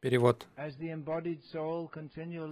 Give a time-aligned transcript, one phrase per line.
[0.00, 0.46] Перевод.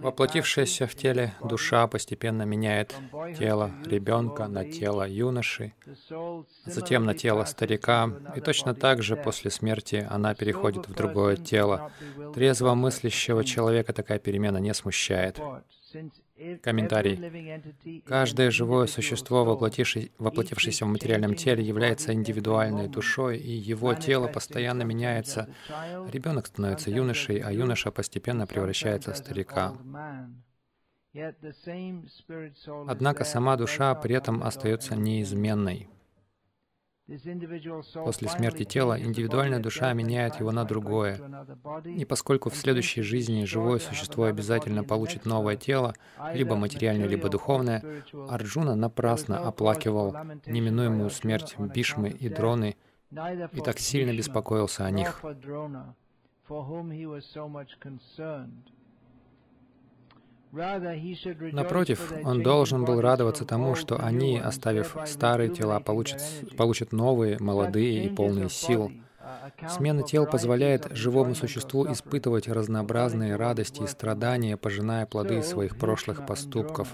[0.01, 2.93] Воплотившаяся в теле душа постепенно меняет
[3.37, 5.73] тело ребенка на тело юноши,
[6.65, 11.89] затем на тело старика, и точно так же после смерти она переходит в другое тело.
[12.35, 15.39] Трезво мыслящего человека такая перемена не смущает.
[16.61, 18.01] Комментарий.
[18.05, 25.49] Каждое живое существо, воплотившееся в материальном теле, является индивидуальной душой, и его тело постоянно меняется.
[26.11, 29.73] Ребенок становится юношей, а юноша постепенно превращается в старика.
[32.87, 35.89] Однако сама душа при этом остается неизменной.
[37.93, 41.17] После смерти тела индивидуальная душа меняет его на другое.
[41.85, 45.93] И поскольку в следующей жизни живое существо обязательно получит новое тело,
[46.33, 50.13] либо материальное, либо духовное, Арджуна напрасно оплакивал
[50.45, 52.75] неминуемую смерть Бишмы и Дроны
[53.09, 55.23] и так сильно беспокоился о них.
[60.51, 66.21] Напротив, он должен был радоваться тому, что они, оставив старые тела, получат,
[66.57, 68.91] получат новые, молодые и полные сил.
[69.67, 76.87] Смена тел позволяет живому существу испытывать разнообразные радости и страдания, пожиная плоды своих прошлых поступков.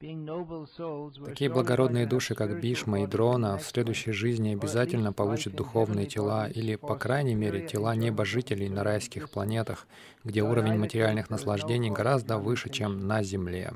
[0.00, 6.76] Такие благородные души, как Бишма и Дрона, в следующей жизни обязательно получат духовные тела или,
[6.76, 9.88] по крайней мере, тела небожителей на райских планетах,
[10.22, 13.72] где уровень материальных наслаждений гораздо выше, чем на Земле.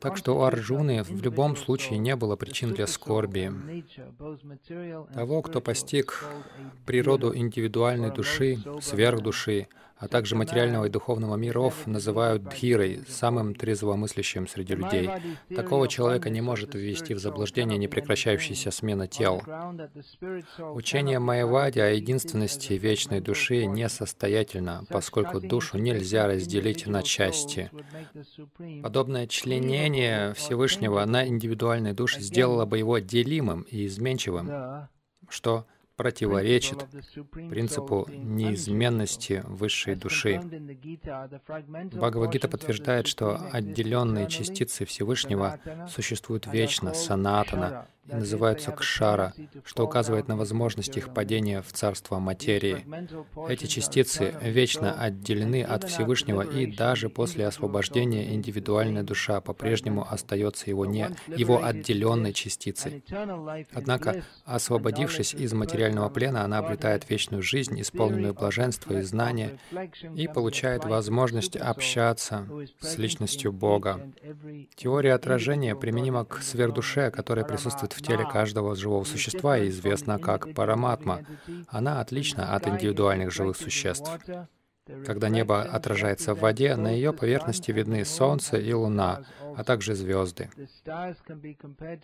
[0.00, 3.52] Так что у Арджуны в любом случае не было причин для скорби.
[5.12, 6.24] Того, кто постиг
[6.86, 9.68] природу индивидуальной души, сверхдуши,
[10.04, 15.08] а также материального и духовного миров, называют дхирой, самым трезвомыслящим среди людей.
[15.54, 19.42] Такого человека не может ввести в заблуждение непрекращающаяся смена тел.
[20.58, 27.70] Учение Майявади о единственности вечной души несостоятельно, поскольку душу нельзя разделить на части.
[28.82, 34.50] Подобное членение Всевышнего на индивидуальной душе сделало бы его делимым и изменчивым,
[35.28, 35.66] что
[35.96, 36.86] противоречит
[37.32, 40.40] принципу неизменности высшей души.
[41.92, 49.34] Бхагавадгита подтверждает, что отделенные частицы Всевышнего существуют вечно, санатана, и называются кшара,
[49.64, 52.84] что указывает на возможность их падения в царство материи.
[53.48, 60.84] Эти частицы вечно отделены от Всевышнего, и даже после освобождения индивидуальная душа по-прежнему остается его,
[60.86, 63.02] не, его отделенной частицей.
[63.72, 69.58] Однако, освободившись из материального плена, она обретает вечную жизнь, исполненную блаженства и знания,
[70.14, 72.46] и получает возможность общаться
[72.80, 74.12] с личностью Бога.
[74.74, 80.52] Теория отражения применима к сверхдуше, которая присутствует в теле каждого живого существа и известна как
[80.54, 81.20] параматма.
[81.68, 84.10] Она отлична от индивидуальных живых существ.
[85.06, 89.24] Когда небо отражается в воде, на ее поверхности видны Солнце и Луна,
[89.56, 90.50] а также звезды.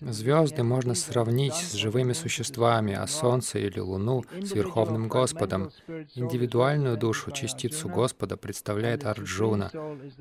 [0.01, 5.71] Звезды можно сравнить с живыми существами, а Солнце или Луну— с Верховным Господом.
[6.15, 9.71] Индивидуальную душу, частицу Господа, представляет Арджуна,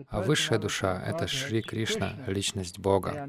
[0.09, 3.27] а высшая душа— это Шри Кришна, личность Бога.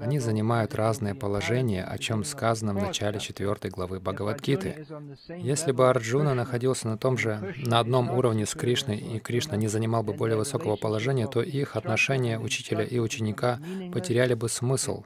[0.00, 4.86] Они занимают разные положения, о чем сказано в начале четвертой главы Бхагавадгиты.
[5.28, 9.68] Если бы Арджуна находился на том же, на одном уровне с Кришной, и Кришна не
[9.68, 13.60] занимал бы более высокого положения, то их отношения учителя и ученика
[13.92, 15.04] потеряли бы смысл.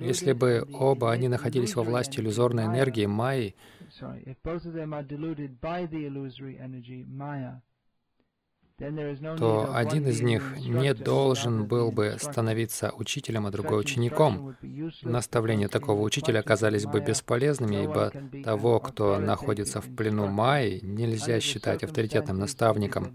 [0.00, 3.54] Если бы оба они находились во власти иллюзорной энергии Майи,
[8.76, 14.56] то один из них не должен был бы становиться учителем, а другой учеником.
[15.02, 21.84] Наставления такого учителя оказались бы бесполезными, ибо того, кто находится в плену Майи, нельзя считать
[21.84, 23.12] авторитетным наставником.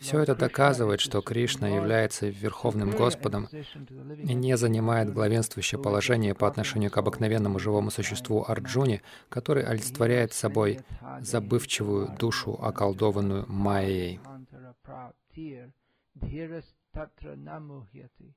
[0.00, 6.90] Все это доказывает, что Кришна является Верховным Господом и не занимает главенствующее положение по отношению
[6.90, 9.00] к обыкновенному живому существу Арджуне,
[9.30, 10.80] который олицетворяет собой
[11.22, 14.20] забывчивую душу, околдованную Майей.
[14.90, 15.70] Praptir,
[16.18, 18.34] Dhirastatra Namuhyati.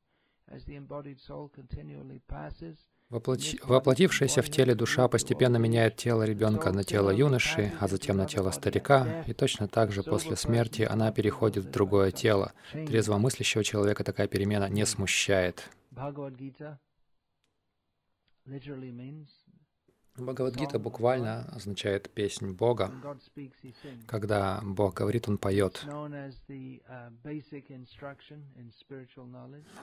[0.56, 2.78] As the embodied soul continually passes,
[3.10, 8.50] Воплотившаяся в теле душа постепенно меняет тело ребенка на тело юноши, а затем на тело
[8.50, 12.54] старика, и точно так же после смерти она переходит в другое тело.
[12.72, 15.70] Трезвомыслящего человека такая перемена не смущает.
[20.16, 22.92] Бхагавадгита буквально означает «песнь Бога».
[24.06, 25.84] Когда Бог говорит, Он поет.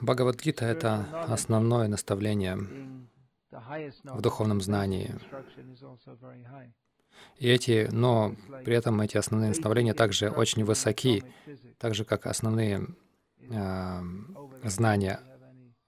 [0.01, 2.57] Бхагавадгита— это основное наставление
[4.03, 5.13] в духовном знании.
[7.37, 11.23] И эти, но при этом эти основные наставления также очень высоки,
[11.77, 12.87] так же как основные
[13.39, 14.01] э,
[14.63, 15.19] знания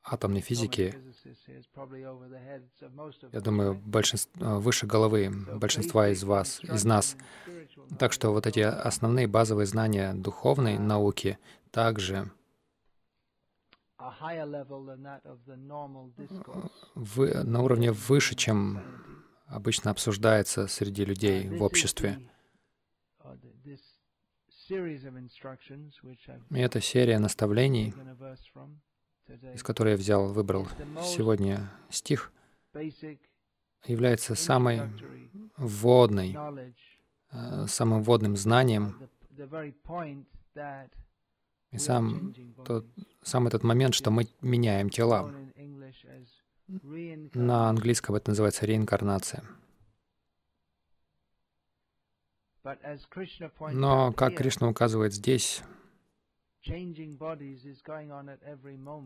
[0.04, 0.96] атомной физики.
[3.32, 7.16] Я думаю, большинство, выше головы большинства из вас, из нас.
[7.98, 11.38] Так что вот эти основные базовые знания духовной науки
[11.72, 12.32] также
[16.96, 18.82] вы, на уровне выше, чем
[19.46, 22.20] обычно обсуждается среди людей в обществе.
[26.50, 27.94] И эта серия наставлений,
[29.28, 30.68] из которой я взял, выбрал
[31.02, 32.32] сегодня стих,
[33.86, 34.82] является самой
[35.58, 36.36] вводной,
[37.32, 39.10] э, самым вводным знанием
[41.72, 42.34] и сам
[42.66, 42.86] тот,
[43.24, 45.34] сам этот момент, что мы меняем тела.
[46.68, 49.44] На английском это называется реинкарнация.
[53.72, 55.64] Но, как Кришна указывает здесь,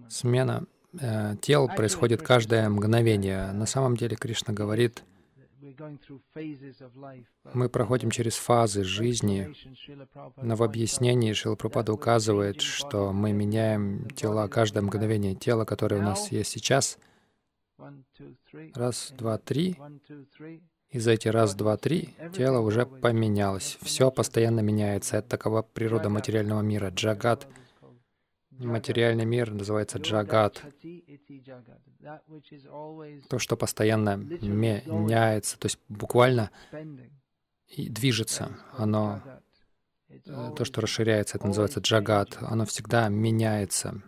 [0.10, 0.66] смена
[1.00, 3.52] э, тел происходит каждое мгновение.
[3.52, 5.04] На самом деле Кришна говорит,
[7.54, 9.54] мы проходим через фазы жизни,
[10.38, 15.36] но в объяснении Шилапрапада указывает, что мы меняем тела каждое мгновение.
[15.36, 17.00] Тело, которое у нас есть сейчас,
[18.76, 19.76] раз, два, три,
[20.90, 23.78] и за эти раз, два, три тело уже поменялось.
[23.82, 25.18] Все постоянно меняется.
[25.18, 26.90] Это такова природа материального мира.
[26.90, 27.48] Джагат—
[28.60, 30.64] Материальный мир называется джагат.
[33.30, 36.50] То, что постоянно меняется, то есть буквально
[37.78, 38.58] движется.
[38.74, 39.22] Оно,
[40.10, 42.38] э, то, что расширяется, это называется джагат.
[42.42, 44.02] Оно всегда меняется.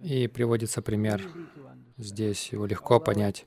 [0.00, 1.22] И приводится пример.
[1.96, 3.44] Здесь его легко понять.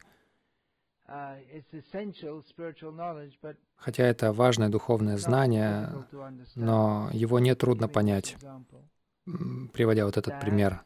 [3.76, 6.06] Хотя это важное духовное знание,
[6.56, 8.38] но его не трудно понять,
[9.26, 10.84] приводя вот этот пример.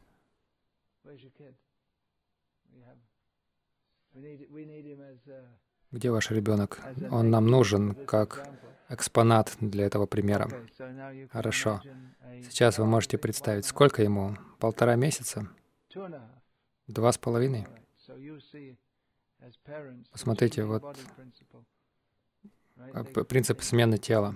[5.91, 6.81] Где ваш ребенок?
[7.09, 8.47] Он нам нужен как
[8.89, 10.49] экспонат для этого примера.
[11.31, 11.81] Хорошо.
[12.43, 14.35] Сейчас вы можете представить, сколько ему?
[14.59, 15.47] Полтора месяца?
[16.87, 17.67] Два с половиной?
[20.11, 20.97] Посмотрите, вот
[23.27, 24.35] принцип смены тела.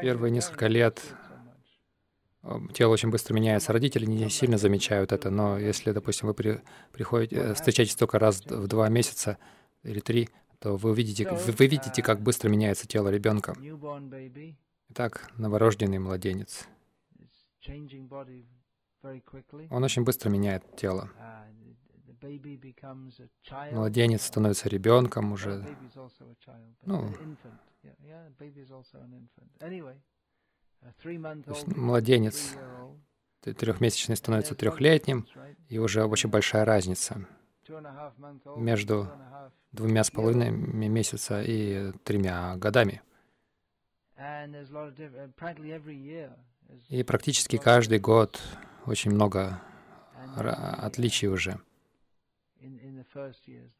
[0.00, 1.02] Первые несколько лет
[2.72, 3.72] тело очень быстро меняется.
[3.72, 6.60] Родители не сильно замечают это, но если, допустим, вы при,
[6.92, 9.38] приходите, э, встречаетесь только раз в два месяца
[9.82, 13.54] или три, то вы видите, вы видите, как быстро меняется тело ребенка.
[14.90, 16.68] Итак, новорожденный младенец.
[19.70, 21.10] Он очень быстро меняет тело.
[23.72, 25.66] Младенец становится ребенком уже.
[26.84, 27.12] Ну,
[31.66, 32.54] младенец
[33.40, 35.26] трехмесячный становится трехлетним,
[35.68, 37.26] и уже очень большая разница
[38.56, 39.10] между
[39.72, 43.02] двумя с половиной месяца и тремя годами.
[46.88, 48.40] И практически каждый год
[48.86, 49.60] очень много
[50.36, 51.60] отличий уже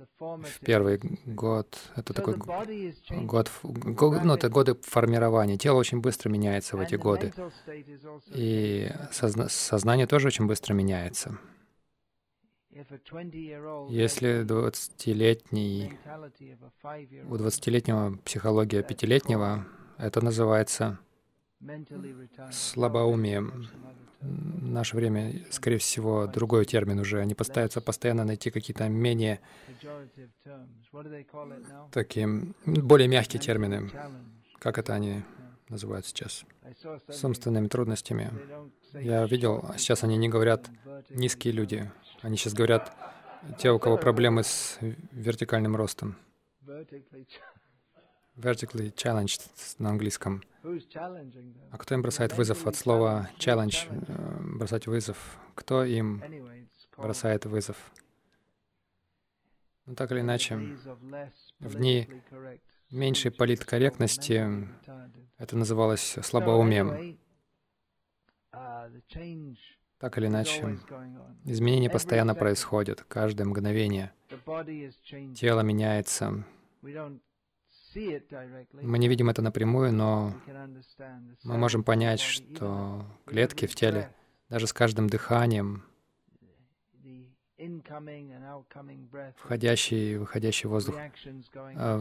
[0.09, 1.79] в первый год.
[1.97, 5.57] Это такой год, ну, это годы формирования.
[5.57, 7.33] Тело очень быстро меняется в эти годы.
[8.27, 11.39] И созна сознание тоже очень быстро меняется.
[13.89, 15.93] Если 20-летний,
[17.29, 19.65] у 20-летнего психология пятилетнего,
[19.97, 20.99] это называется
[22.51, 23.69] слабоумием
[24.25, 27.21] в наше время, скорее всего, другой термин уже.
[27.21, 29.41] Они пытаются постоянно найти какие-то менее
[31.93, 33.91] такие, более мягкие термины.
[34.59, 35.23] Как это они
[35.69, 36.45] называют сейчас?
[37.09, 38.33] С умственными трудностями.
[38.95, 40.71] Я видел, сейчас они не говорят
[41.11, 41.91] низкие люди.
[42.23, 42.93] Они сейчас говорят
[43.59, 44.79] те, у кого проблемы с
[45.13, 46.17] вертикальным ростом.
[48.37, 49.43] Vertically challenged
[49.79, 50.43] на английском.
[51.71, 55.39] А кто им бросает вызов от слова challenge, э, бросать вызов?
[55.55, 56.23] Кто им
[56.97, 57.77] бросает вызов?
[59.87, 60.57] Ну, так или иначе,
[61.61, 62.09] в дни
[62.91, 64.69] меньшей политкорректности
[65.37, 67.19] это называлось слабоумием.
[69.99, 70.79] Так или иначе,
[71.45, 74.13] изменения постоянно происходят, каждое мгновение.
[75.37, 76.45] Тело меняется.
[77.95, 80.35] Мы не видим это напрямую, но
[81.45, 84.15] мы можем понять, что клетки в теле,
[84.49, 85.85] даже с каждым дыханием,
[89.37, 90.97] входящий и выходящий воздух.
[91.77, 91.99] А,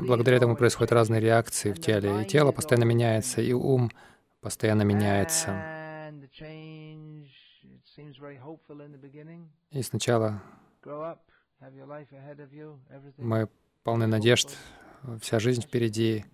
[0.00, 3.90] благодаря этому происходят разные реакции в теле, и тело постоянно меняется, и ум
[4.40, 5.50] постоянно меняется.
[9.70, 10.42] И сначала
[13.18, 13.48] мы
[13.82, 14.56] полны надежд,
[15.20, 16.24] вся жизнь впереди,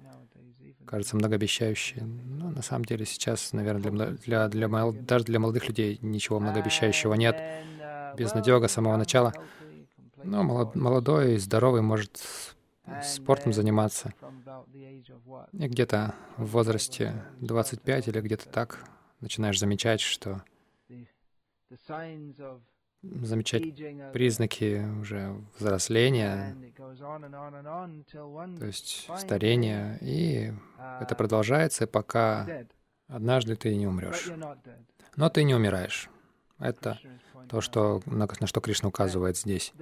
[0.87, 2.01] кажется многообещающей.
[2.03, 7.15] Но на самом деле сейчас, наверное, для, для, для, даже для молодых людей ничего многообещающего
[7.15, 7.41] нет.
[8.17, 9.33] Безнадега с самого начала.
[10.25, 12.21] Но молодой и здоровый может
[13.03, 14.13] спортом заниматься.
[15.53, 18.85] И где-то в возрасте 25 или где-то так
[19.21, 20.43] начинаешь замечать, что
[23.03, 23.63] замечать
[24.13, 26.57] признаки уже взросления,
[28.59, 30.53] то есть старения, и
[31.01, 32.67] это продолжается, пока
[33.07, 34.31] однажды ты не умрешь.
[35.17, 36.11] Но ты не умираешь.
[36.59, 36.99] Это
[37.49, 39.73] то, что, на, на что Кришна указывает здесь.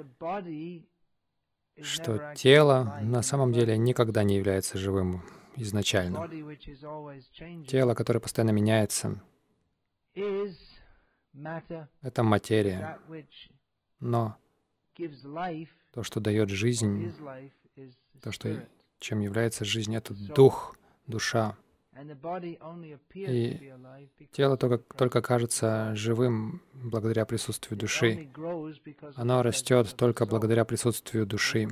[1.80, 5.22] Что тело на самом деле никогда не является живым
[5.56, 6.28] изначально.
[7.66, 9.20] Тело, которое постоянно меняется,
[12.02, 12.98] это материя.
[14.00, 14.36] Но
[15.92, 17.12] то, что дает жизнь,
[18.22, 20.76] то, что, чем является жизнь, это дух,
[21.06, 21.56] душа.
[23.14, 23.72] И
[24.32, 28.28] тело только, только кажется живым благодаря присутствию души.
[29.14, 31.68] Оно растет только благодаря присутствию души.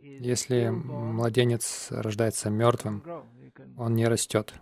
[0.00, 3.04] Если младенец рождается мертвым,
[3.76, 4.54] он не растет.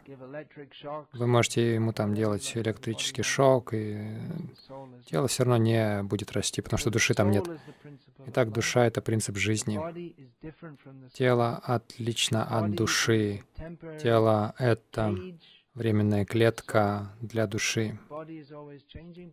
[1.12, 4.18] Вы можете ему там делать электрический шок, и
[5.06, 7.44] тело все равно не будет расти, потому что души там нет.
[8.26, 9.80] Итак, душа— это принцип жизни.
[11.12, 13.44] Тело отлично от души.
[14.02, 15.14] Тело— это
[15.74, 17.98] временная клетка для души.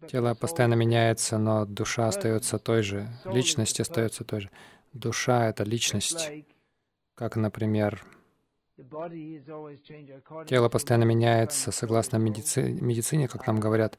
[0.07, 4.51] Тело постоянно меняется, но душа остается той же, личность остается той же.
[4.93, 6.31] Душа— это личность,
[7.15, 8.03] как, например,
[10.47, 12.77] Тело постоянно меняется согласно медици...
[12.79, 13.97] медицине, как нам говорят.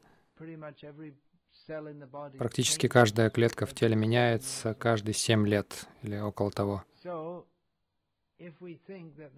[2.37, 6.83] Практически каждая клетка в теле меняется каждые семь лет или около того.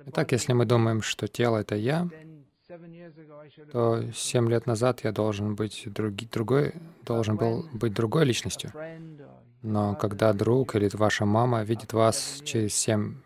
[0.05, 2.07] Итак, если мы думаем, что тело— это я,
[3.71, 8.71] то семь лет назад я должен быть други, другой, должен был быть другой личностью.
[9.63, 13.17] Но когда друг или ваша мама видит вас через семь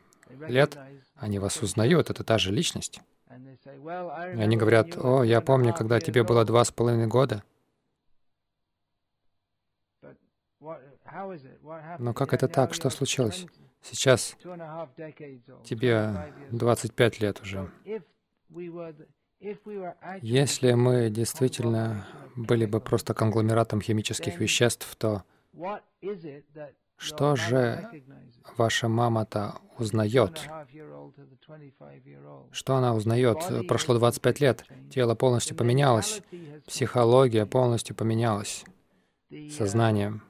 [0.47, 0.77] лет,
[1.15, 3.01] они вас узнают, это та же личность.
[3.27, 7.43] И они говорят, «О, я помню, когда тебе было два с половиной года».
[11.99, 12.73] Но как это так?
[12.73, 13.45] Что случилось?
[13.91, 14.35] Сейчас
[15.63, 17.69] тебе 25 лет уже.
[20.21, 25.23] Если мы действительно были бы просто конгломератом химических веществ, то
[26.97, 27.87] что же
[28.57, 30.47] ваша мама-то узнает?
[32.51, 33.67] Что она узнает?
[33.67, 36.21] Прошло 25 лет, тело полностью поменялось,
[36.65, 38.63] психология полностью поменялась,
[39.51, 40.21] сознание.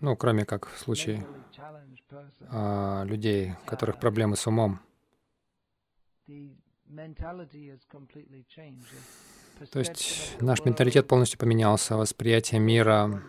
[0.00, 1.26] Ну, кроме как в случае
[2.48, 4.80] а, людей, у которых проблемы с умом.
[9.72, 13.22] То есть наш менталитет полностью поменялся, восприятие мира,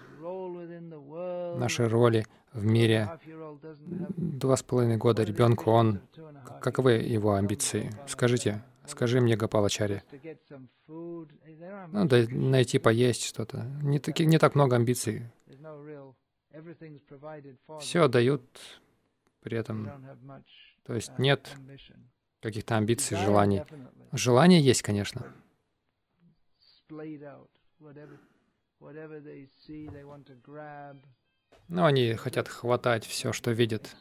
[1.58, 3.10] нашей роли в мире.
[4.18, 6.02] Два с половиной года ребенку, он...
[6.62, 7.92] Каковы его амбиции?
[8.08, 10.04] Скажите, скажи мне, Гапалачари.
[10.88, 13.64] Ну, да, найти поесть что-то.
[13.82, 15.32] Не, таки, не так много амбиций.
[17.80, 18.44] Все дают
[19.42, 19.90] при этом.
[20.84, 21.50] То есть нет
[22.42, 23.64] каких-то амбиций, желаний.
[24.12, 25.34] Желания есть, конечно.
[31.68, 33.96] Но они хотят хватать все, что видят,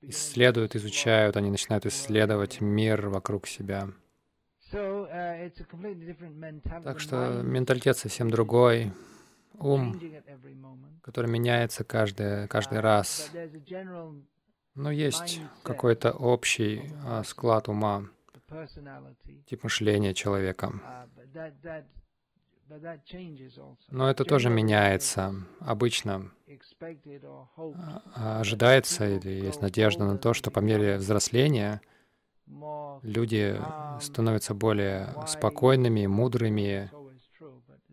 [0.00, 3.88] исследуют, изучают, они начинают исследовать мир вокруг себя.
[4.70, 5.50] Uh,
[6.84, 8.92] так что менталитет совсем другой,
[9.54, 9.98] ум,
[11.02, 13.30] который меняется каждый, каждый uh, раз.
[14.74, 18.04] Но есть какой-то общий а, склад ума,
[19.46, 20.72] тип мышления человека.
[22.70, 25.34] Uh, Но это тоже меняется.
[25.60, 26.30] Обычно
[28.14, 31.80] а, ожидается или есть надежда на то, что по мере взросления
[33.02, 33.58] люди
[34.00, 36.90] становятся более спокойными, мудрыми.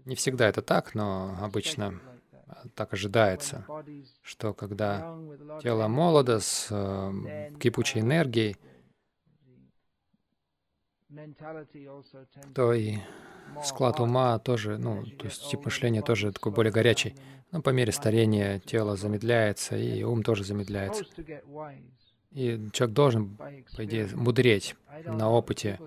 [0.03, 1.99] Не всегда это так, но обычно
[2.75, 3.65] так ожидается,
[4.21, 5.17] что когда
[5.61, 8.57] тело молодо с э, кипучей энергией,
[12.53, 12.97] то и
[13.63, 17.15] склад ума тоже, ну, то есть тип мышления тоже такой более горячий.
[17.51, 21.05] Но по мере старения тело замедляется, и ум тоже замедляется.
[22.31, 23.37] И человек должен,
[23.77, 24.75] по идее, мудреть
[25.05, 25.79] на опыте.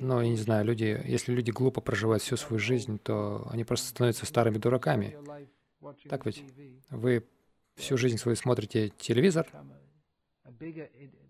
[0.00, 3.88] Но, я не знаю, люди, если люди глупо проживают всю свою жизнь, то они просто
[3.88, 5.16] становятся старыми дураками.
[6.08, 6.44] Так ведь?
[6.90, 7.24] Вы
[7.74, 9.46] всю жизнь свою смотрите телевизор,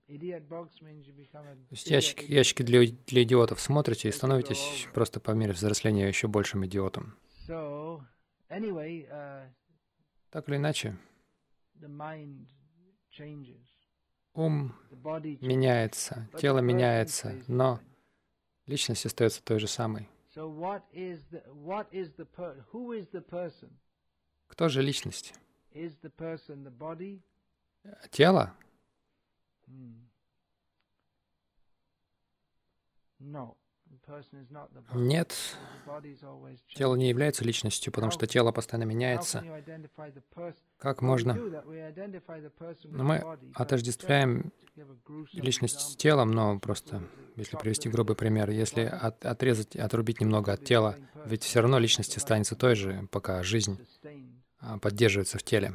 [0.09, 6.65] есть ящики, ящики для, для идиотов смотрите и становитесь просто по мере взросления еще большим
[6.65, 7.17] идиотом.
[7.49, 8.01] Uh,
[10.31, 10.97] так или иначе,
[14.35, 14.75] ум
[15.41, 17.81] меняется, тело меняется, но
[18.67, 20.09] личность остается той же самой.
[24.49, 25.35] Кто же личность?
[28.11, 28.55] Тело?
[34.95, 35.35] Нет,
[36.75, 39.45] тело не является личностью, потому что тело постоянно меняется.
[40.79, 41.35] Как можно?
[42.85, 44.53] Но мы отождествляем
[45.33, 47.03] личность с телом, но просто,
[47.37, 52.17] если привести грубый пример, если от, отрезать, отрубить немного от тела, ведь все равно личность
[52.17, 53.79] останется той же, пока жизнь
[54.59, 55.75] а, поддерживается в теле.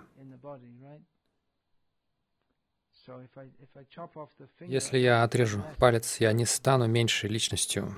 [4.59, 7.95] Если я отрежу палец, я не стану меньшей личностью.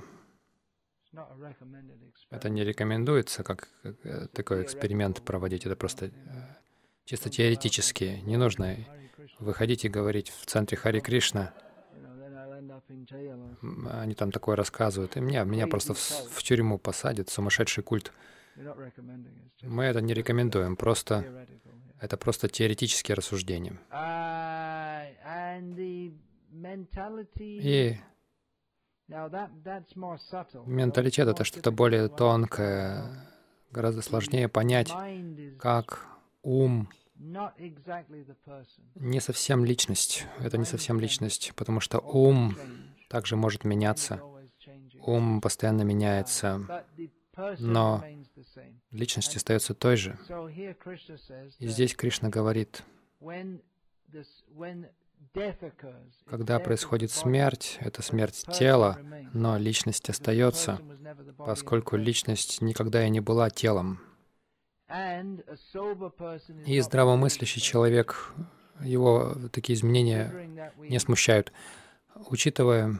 [2.30, 5.64] Это не рекомендуется, как э, такой эксперимент проводить.
[5.64, 6.10] Это просто э,
[7.04, 8.20] чисто теоретически.
[8.24, 8.76] Не нужно
[9.38, 11.54] выходить и говорить в центре Хари Кришна.
[13.90, 15.16] Они там такое рассказывают.
[15.16, 18.12] И меня, меня просто в, в тюрьму посадят, сумасшедший культ.
[19.62, 20.76] Мы это не рекомендуем.
[20.76, 21.46] Просто
[22.00, 23.78] это просто теоретические рассуждения.
[27.36, 27.96] И
[30.66, 33.28] менталитет— это что-то более тонкое,
[33.70, 34.90] гораздо сложнее понять,
[35.58, 36.06] как
[36.42, 36.88] ум
[38.94, 40.26] не совсем личность.
[40.40, 42.56] Это не совсем личность, потому что ум
[43.08, 44.20] также может меняться.
[45.00, 46.84] Ум постоянно меняется,
[47.58, 48.04] но
[48.90, 50.18] личность остается той же.
[51.58, 52.82] И здесь Кришна говорит,
[56.26, 58.98] когда происходит смерть, это смерть тела,
[59.32, 60.80] но личность остается,
[61.38, 64.00] поскольку личность никогда и не была телом.
[66.66, 68.32] И здравомыслящий человек,
[68.80, 71.52] его такие изменения не смущают.
[72.28, 72.98] Учитывая,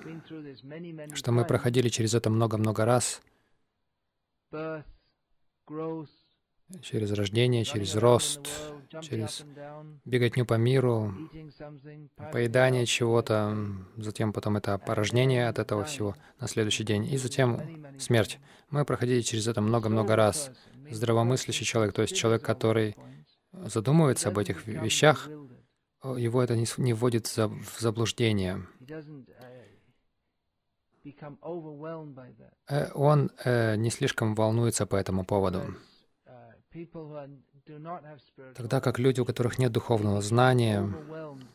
[1.14, 3.22] что мы проходили через это много-много раз,
[6.82, 8.48] через рождение, через рост,
[9.02, 9.44] через
[10.04, 11.14] беготню по миру,
[12.32, 13.56] поедание чего-то,
[13.96, 17.60] затем потом это порожнение от этого всего на следующий день, и затем
[17.98, 18.38] смерть.
[18.70, 20.50] Мы проходили через это много-много раз.
[20.90, 22.96] Здравомыслящий человек, то есть человек, который
[23.52, 25.28] задумывается об этих вещах,
[26.02, 28.66] его это не, вводит в заблуждение.
[32.68, 35.74] Э, он э, не слишком волнуется по этому поводу.
[38.54, 40.92] Тогда как люди, у которых нет духовного знания,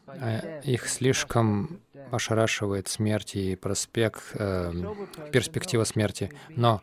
[0.07, 4.71] э, их слишком ошарашивает смерть и проспект, э,
[5.31, 6.31] перспектива смерти.
[6.49, 6.81] Но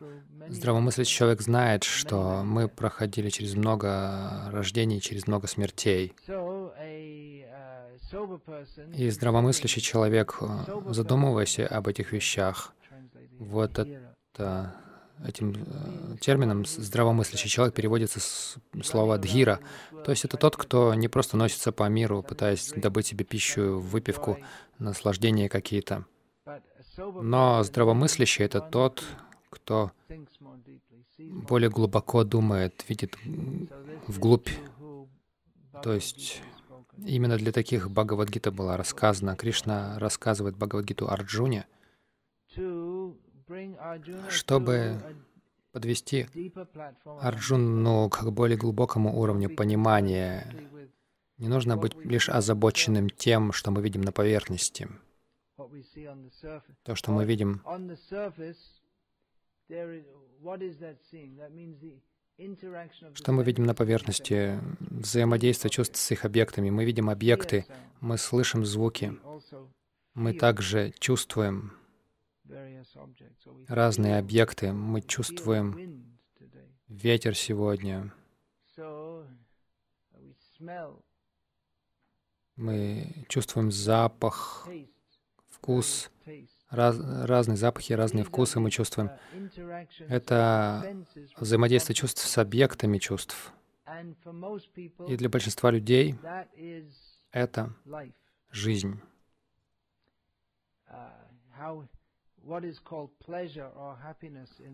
[0.48, 6.14] здравомыслящий человек знает, что мы проходили через много рождений, через много смертей.
[8.94, 10.46] И здравомыслящий человек, э,
[10.90, 12.72] задумываясь об этих вещах,
[13.38, 14.74] вот это
[15.24, 19.60] этим э, термином здравомыслящий человек переводится с слова «дхира».
[20.04, 24.38] То есть это тот, кто не просто носится по миру, пытаясь добыть себе пищу, выпивку,
[24.78, 26.04] наслаждения какие-то.
[26.96, 29.02] Но здравомыслящий— это тот,
[29.50, 29.92] кто
[31.18, 33.16] более глубоко думает, видит
[34.06, 34.48] вглубь.
[35.82, 36.42] То есть
[37.04, 39.36] именно для таких Бхагавадгита была рассказана.
[39.36, 41.66] Кришна рассказывает Бхагавадгиту Арджуне,
[44.28, 45.00] чтобы
[45.72, 46.26] подвести
[47.20, 50.52] Арджуну к более глубокому уровню понимания.
[51.38, 54.88] Не нужно быть лишь озабоченным тем, что мы видим на поверхности.
[56.82, 57.62] То, что мы видим.
[63.14, 64.60] что мы видим на поверхности?
[64.80, 66.70] Взаимодействие чувств с их объектами.
[66.70, 67.66] Мы видим объекты,
[68.00, 69.18] мы слышим звуки,
[70.14, 71.72] мы также чувствуем
[73.68, 74.72] разные объекты.
[74.72, 76.18] Мы чувствуем
[76.88, 78.12] ветер сегодня.
[82.56, 84.66] Мы чувствуем запах,
[85.48, 86.10] вкус.
[86.70, 89.10] раз, разные запахи, разные вкусы мы чувствуем.
[90.08, 90.96] Это
[91.36, 93.52] взаимодействие чувств с объектами чувств.
[95.08, 96.16] И для большинства людей
[97.30, 97.74] это
[98.50, 99.00] жизнь.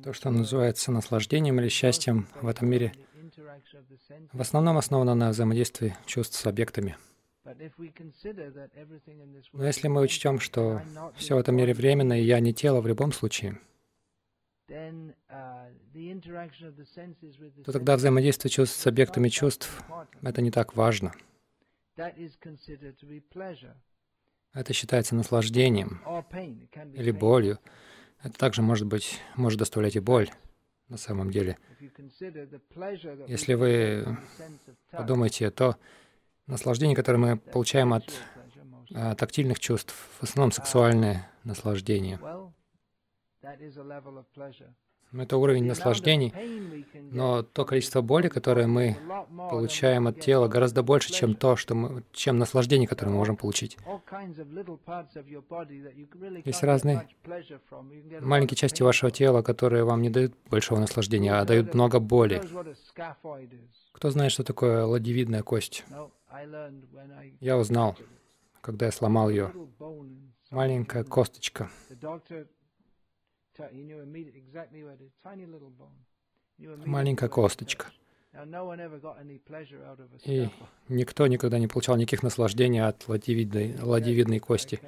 [0.03, 2.93] То, что называется наслаждением или счастьем в этом мире,
[4.33, 6.97] в основном основано на взаимодействии чувств с объектами.
[9.53, 10.83] Но если мы учтем, что
[11.17, 13.59] все в этом мире временно, и я не тело в любом случае,
[17.65, 19.83] то тогда взаимодействие чувств с объектами чувств—
[20.23, 21.13] это не так важно.
[24.55, 26.03] Это считается наслаждением
[26.95, 27.59] или болью.
[28.23, 30.31] Это также может быть, может доставлять и боль
[30.89, 31.59] на самом деле.
[33.27, 34.19] Если вы
[34.91, 35.77] подумаете, то
[36.47, 38.13] наслаждение, которое мы получаем от
[38.95, 42.21] а, тактильных чувств, в основном сексуальное наслаждение.
[45.13, 46.33] Это уровень наслаждений,
[47.11, 48.97] но то количество боли, которое мы
[49.51, 53.77] получаем от тела, гораздо больше, чем то, что мы, чем наслаждение, которое мы можем получить.
[56.45, 57.07] Есть разные
[58.21, 62.41] маленькие части вашего тела, которые вам не дают большого наслаждения, а дают много боли.
[63.93, 65.85] Кто знает, что такое ладьевидная кость?
[67.41, 67.97] Я узнал,
[68.63, 69.53] когда я сломал ее.
[70.51, 71.71] Маленькая косточка.
[76.59, 77.87] Маленькая косточка.
[80.25, 80.49] И
[80.89, 84.81] никто никогда не получал никаких наслаждений от ладьевидной, ладьевидной кости.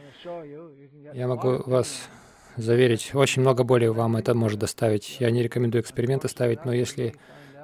[1.13, 2.09] Я могу вас
[2.57, 5.21] заверить, очень много боли вам это может доставить.
[5.21, 7.15] Я не рекомендую эксперименты ставить, но если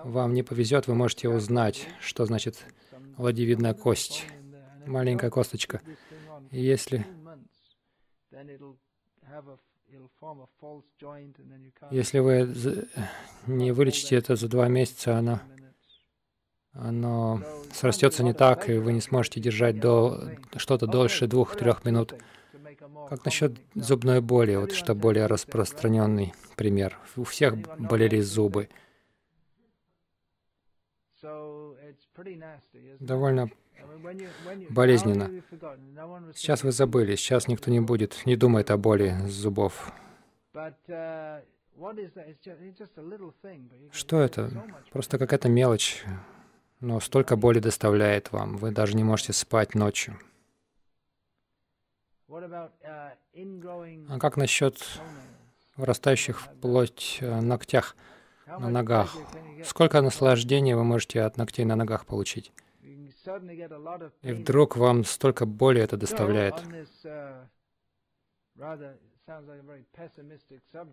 [0.04, 2.66] вам не повезет, вы можете узнать, что значит
[3.16, 4.26] ладьевидная кость,
[4.86, 5.80] маленькая косточка.
[6.50, 7.06] И если
[11.90, 12.88] если вы
[13.46, 15.40] не вылечите это за два месяца, оно,
[16.72, 22.14] оно срастется не так, и вы не сможете держать до что-то дольше двух-трех минут.
[23.08, 26.98] Как насчет зубной боли, вот что более распространенный пример.
[27.16, 28.68] У всех болели зубы.
[33.00, 33.50] Довольно
[34.70, 35.42] болезненно.
[36.34, 39.92] Сейчас вы забыли, сейчас никто не будет, не думает о боли зубов.
[43.92, 44.50] Что это?
[44.92, 46.04] Просто какая-то мелочь,
[46.80, 50.18] но столько боли доставляет вам, вы даже не можете спать ночью.
[52.28, 55.00] А как насчет
[55.76, 57.96] вырастающих в плоть э, ногтях
[58.46, 59.16] на ногах?
[59.64, 62.52] Сколько наслаждения вы можете от ногтей на ногах получить?
[64.22, 66.54] И вдруг вам столько боли это доставляет.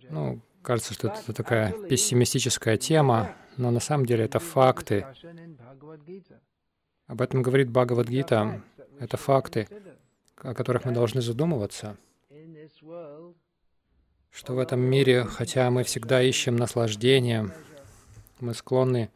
[0.10, 5.06] Ну, кажется, что это такая пессимистическая тема, но на самом деле это факты.
[7.08, 8.62] Об этом говорит Бхагавадгита.
[9.00, 9.68] Это факты,
[10.38, 11.98] о которых мы должны задумываться.
[14.30, 17.50] Что в этом мире, хотя мы всегда ищем наслаждение,
[18.40, 19.10] мы склонны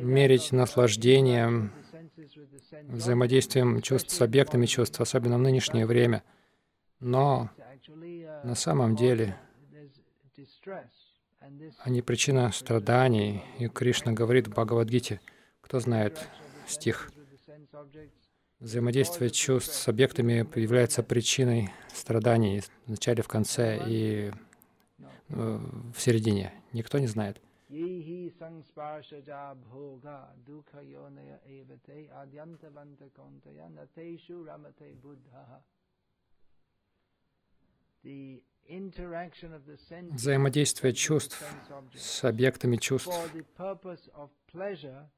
[0.00, 1.72] мерить наслаждением,
[2.88, 6.22] взаимодействием чувств с объектами чувств, особенно в нынешнее время.
[7.00, 7.50] Но
[8.44, 9.36] на самом деле
[11.78, 15.20] они причина страданий, и Кришна говорит в Бхагавадгите,
[15.60, 16.18] кто знает
[16.66, 17.10] стих,
[18.60, 24.32] взаимодействие чувств с объектами является причиной страданий в начале, в конце и
[24.98, 25.60] э,
[25.94, 26.52] в середине.
[26.72, 27.40] Никто не знает.
[27.68, 35.62] Ye sangsparshaja bhoga dukha yonaya evate adyantavanta kontaya nateshu ramate buddha.
[40.10, 41.42] Взаимодействие чувств
[41.94, 43.10] с объектами чувств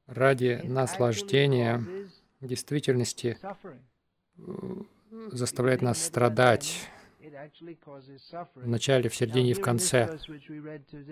[0.07, 1.83] ради наслаждения
[2.39, 3.37] действительности
[5.31, 6.89] заставляет нас страдать
[8.55, 10.17] в начале, в середине и в конце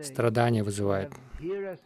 [0.04, 1.12] страдания вызывает.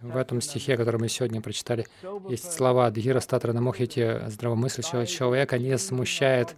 [0.02, 1.86] В этом стихе, который мы сегодня прочитали,
[2.30, 6.56] есть слова Дхира Статра Намохити, здравомыслящего человека не смущает,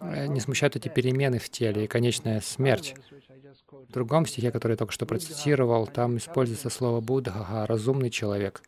[0.00, 2.94] э, не смущают эти перемены в теле и конечная смерть.
[3.70, 8.62] В другом стихе, который я только что процитировал, там используется слово Будха, разумный человек.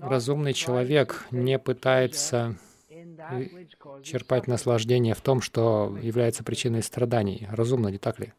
[0.00, 2.56] Разумный человек не пытается
[4.02, 7.46] черпать наслаждение в том, что является причиной страданий.
[7.50, 8.32] Разумно, не так ли?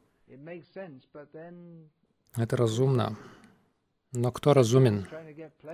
[2.35, 3.17] Это разумно.
[4.13, 5.07] Но кто разумен?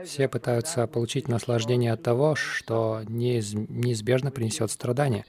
[0.05, 5.25] Все пытаются получить наслаждение от того, что неизбежно принесет страдания.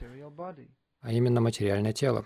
[1.05, 2.25] а именно материальное тело.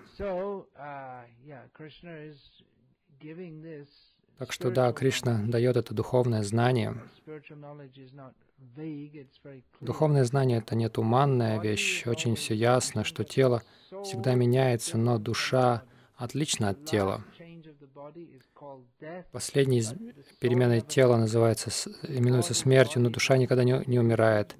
[4.39, 6.95] Так что да, Кришна дает это духовное знание.
[9.81, 13.61] Духовное знание— это не туманная вещь, очень все ясно, что тело
[14.03, 15.83] всегда меняется, но душа
[16.15, 17.23] отлична от тела.
[19.31, 19.83] Последней
[20.39, 21.69] переменой тела называется,
[22.07, 24.55] именуется смертью, но душа никогда не, не умирает.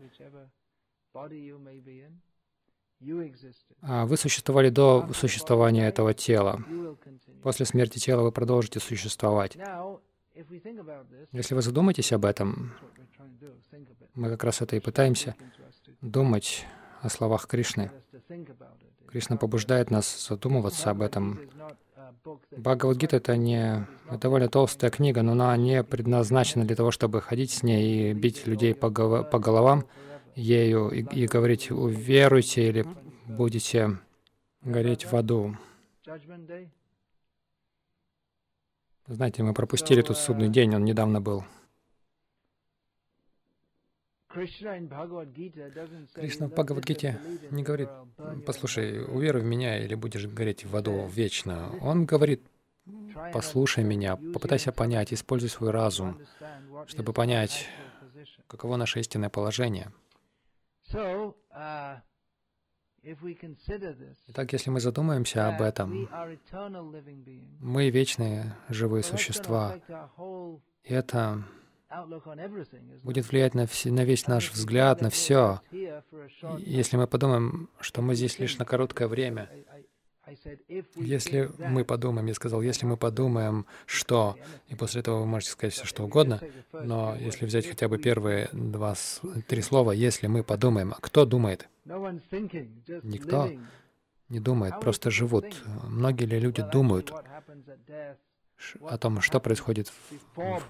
[3.81, 6.63] А вы существовали до существования этого тела.
[7.41, 9.57] После смерти тела вы продолжите существовать.
[11.31, 12.73] Если вы задумаетесь об этом,
[14.13, 15.35] мы как раз это и пытаемся
[16.01, 16.65] думать
[17.01, 17.91] о словах Кришны.
[19.07, 21.39] Кришна побуждает нас задумываться об этом.
[22.57, 23.87] Бхагавадгита— это не
[24.21, 28.45] довольно толстая книга, но она не предназначена для того, чтобы ходить с ней и бить
[28.45, 29.29] людей по, гов...
[29.29, 29.85] по головам
[30.35, 32.85] ею и, и говорить «веруйте» или
[33.25, 33.97] «будете
[34.61, 35.57] гореть в аду».
[39.09, 41.43] Знаете, мы пропустили тут судный день, он недавно был.
[44.31, 44.77] Кришна
[46.47, 47.19] в Бхагавадгите
[47.49, 47.89] не говорит,
[48.45, 51.71] послушай, уверуй в меня или будешь гореть в аду вечно.
[51.81, 52.43] Он говорит,
[53.33, 56.21] послушай меня, попытайся понять, используй свой разум,
[56.85, 57.67] чтобы понять,
[58.45, 59.91] каково наше истинное положение.
[64.27, 66.09] Итак, если мы задумаемся об этом,
[67.59, 69.79] мы вечные живые существа,
[70.83, 71.43] и это
[73.03, 75.61] будет влиять на, все, на весь наш взгляд, на все.
[76.59, 79.49] Если мы подумаем, что мы здесь лишь на короткое время,
[80.95, 84.37] если мы подумаем, я сказал, если мы подумаем, что,
[84.67, 88.49] и после этого вы можете сказать все, что угодно, но если взять хотя бы первые
[88.53, 88.95] два,
[89.47, 91.67] три слова, если мы подумаем, кто думает?
[93.03, 93.49] Никто
[94.29, 95.45] не думает, просто живут.
[95.83, 97.11] Многие ли люди думают
[98.81, 99.93] о том, что происходит в,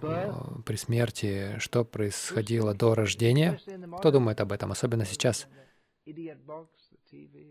[0.02, 3.60] в, при смерти, что происходило до рождения?
[3.98, 5.48] Кто думает об этом, особенно сейчас?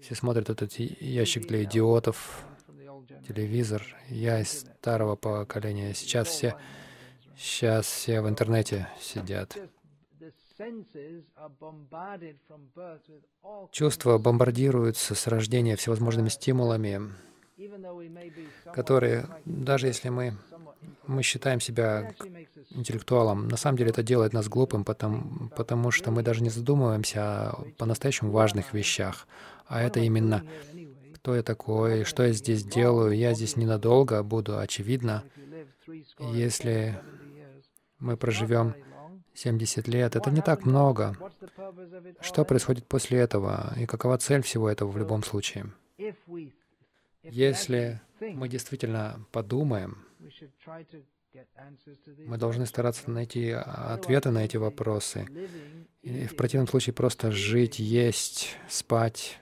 [0.02, 2.44] Все смотрят этот ящик для идиотов,
[3.26, 3.84] телевизор.
[4.08, 5.94] Я из старого поколения.
[5.94, 6.56] Сейчас все,
[7.36, 9.56] сейчас все в интернете сидят.
[13.70, 17.12] Чувства бомбардируются с рождения всевозможными стимулами,
[18.72, 20.36] которые, даже если мы,
[21.06, 22.12] мы считаем себя
[22.70, 27.50] интеллектуалом, на самом деле это делает нас глупым, потому, потому что мы даже не задумываемся
[27.50, 29.26] о по-настоящему важных вещах.
[29.66, 30.44] А это именно
[31.14, 35.24] кто я такой, что я здесь делаю, я здесь ненадолго буду, очевидно.
[36.18, 36.98] Если
[37.98, 38.74] мы проживем
[39.34, 41.16] 70 лет, это не так много.
[42.20, 45.66] Что происходит после этого и какова цель всего этого в любом случае?
[47.30, 50.04] Если мы действительно подумаем,
[52.26, 55.26] мы должны стараться найти ответы на эти вопросы.
[56.02, 59.40] И в противном случае просто жить, есть, спать,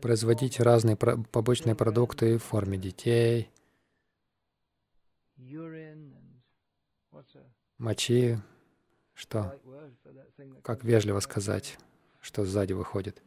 [0.00, 3.50] производить разные побочные продукты в форме детей,
[7.78, 8.38] мочи,
[9.14, 9.58] что,
[10.62, 11.78] как вежливо сказать,
[12.26, 13.22] что сзади выходит.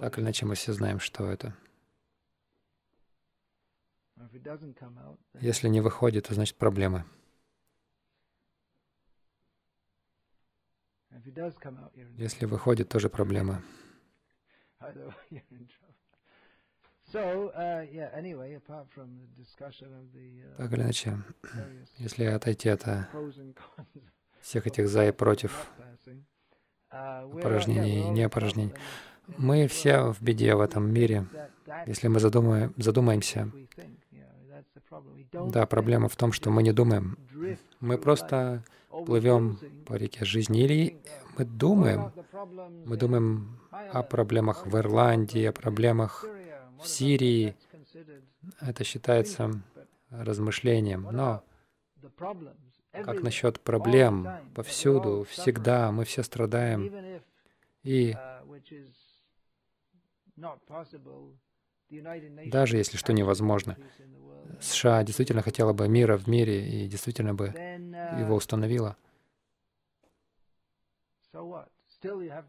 [0.00, 1.54] Так или иначе, мы все знаем, что это.
[5.34, 7.04] Если не выходит, то значит проблемы.
[12.16, 13.62] Если выходит, тоже проблемы.
[20.56, 21.18] Так или иначе,
[21.98, 22.82] если отойти от
[24.40, 25.70] всех этих за и против,
[26.90, 28.74] опорожнений и неопорожнений.
[29.38, 31.26] Мы все в беде в этом мире,
[31.86, 33.50] если мы задумаем, задумаемся.
[35.32, 37.16] Да, проблема в том, что мы не думаем.
[37.80, 40.62] Мы просто плывем по реке жизни.
[40.62, 41.00] Или
[41.38, 42.12] мы думаем,
[42.84, 46.24] мы думаем о проблемах в Ирландии, о проблемах
[46.82, 47.56] в Сирии.
[48.60, 49.62] Это считается
[50.10, 51.06] размышлением.
[51.12, 51.44] Но
[52.92, 57.22] как насчет проблем повсюду, всегда, мы все страдаем.
[57.82, 58.16] И
[62.46, 63.76] даже если что невозможно,
[64.60, 68.96] США действительно хотела бы мира в мире и действительно бы его установила.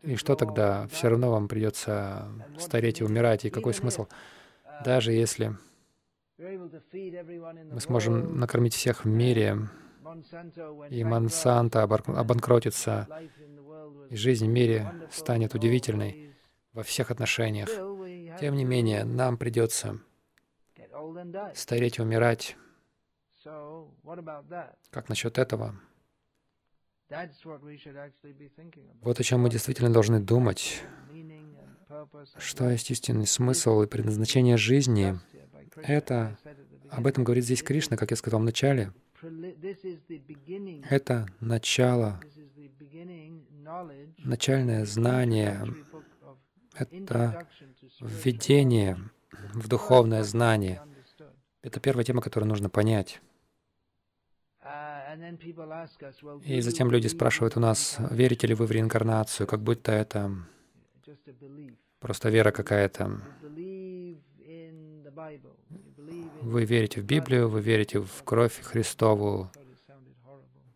[0.04, 0.88] И что тогда?
[0.88, 3.46] Все равно вам придется стареть и умирать.
[3.46, 4.08] И какой смысл?
[4.84, 5.56] Даже если
[6.38, 9.70] мы сможем накормить всех в мире,
[10.90, 13.08] и Монсанто обанкротится,
[14.10, 16.36] и жизнь в мире станет удивительной
[16.74, 17.70] во всех отношениях.
[18.40, 20.00] Тем не менее, нам придется
[21.54, 22.56] стареть и умирать.
[24.90, 25.80] Как насчет этого?
[29.02, 30.82] Вот о чем мы действительно должны думать.
[32.38, 35.20] Что есть истинный смысл и предназначение жизни?
[35.76, 36.38] Это,
[36.90, 38.94] об этом говорит здесь Кришна, как я сказал в начале.
[40.92, 42.20] Это начало,
[44.18, 45.64] начальное знание,
[46.76, 47.48] это
[48.02, 48.98] введение
[49.54, 50.82] в духовное знание.
[51.62, 53.22] Это первая тема, которую нужно понять.
[56.44, 60.30] И затем люди спрашивают у нас, верите ли вы в реинкарнацию, как будто это
[62.02, 63.22] просто вера какая-то.
[66.42, 69.50] Вы верите в Библию, вы верите в кровь Христову,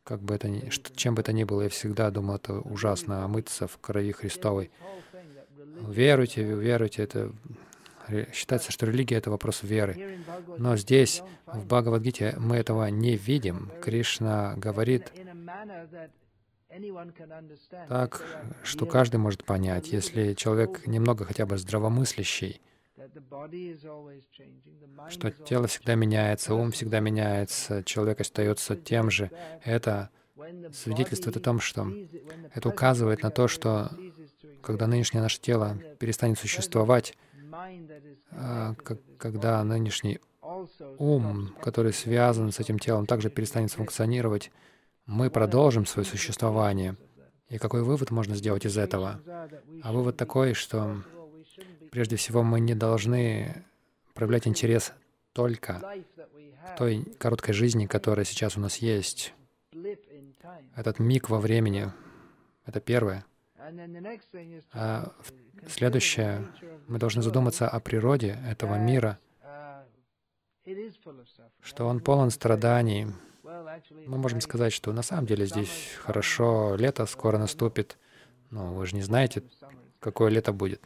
[0.06, 3.68] как бы это ни, чем бы это ни было, я всегда думал, это ужасно, омыться
[3.68, 4.72] в крови Христовой.
[5.90, 7.34] Веруйте, веруйте, это
[8.32, 10.20] считается, что религия— это вопрос веры.
[10.60, 13.72] Но здесь, в Бхагавадгите, мы этого не видим.
[13.82, 15.12] Кришна говорит
[17.90, 18.22] так,
[18.64, 22.62] что каждый может понять, если человек немного хотя бы здравомыслящий,
[25.10, 29.32] что тело всегда меняется, ум всегда меняется, человек остается тем же.
[29.64, 30.10] Это
[30.72, 31.88] свидетельствует о том, что
[32.54, 33.92] это указывает на то, что
[34.62, 37.18] когда нынешнее наше тело перестанет существовать,
[38.32, 38.76] а,
[39.18, 40.20] когда нынешний
[40.98, 44.52] ум, который связан с этим телом, также перестанет функционировать,
[45.06, 46.96] мы продолжим свое существование.
[47.50, 49.22] И какой вывод можно сделать из этого?
[49.84, 51.04] А вывод такой, что
[51.96, 53.64] прежде всего мы не должны
[54.14, 54.92] проявлять интерес
[55.32, 55.82] только
[56.66, 59.34] к той короткой жизни, которая сейчас у нас есть.
[60.76, 61.90] Этот миг во времени—
[62.66, 63.24] это первое.
[64.74, 65.10] А
[65.70, 66.46] следующее,
[66.88, 69.18] мы должны задуматься о природе этого мира,
[71.62, 73.08] что он полон страданий.
[74.06, 77.98] Мы можем сказать, что на самом деле здесь хорошо, лето скоро наступит.
[78.50, 79.44] Но вы же не знаете,
[80.02, 80.82] какое лето будет.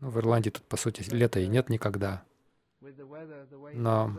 [0.00, 2.24] Ну, в Ирландии тут, по сути, лета и нет никогда.
[3.74, 4.12] Но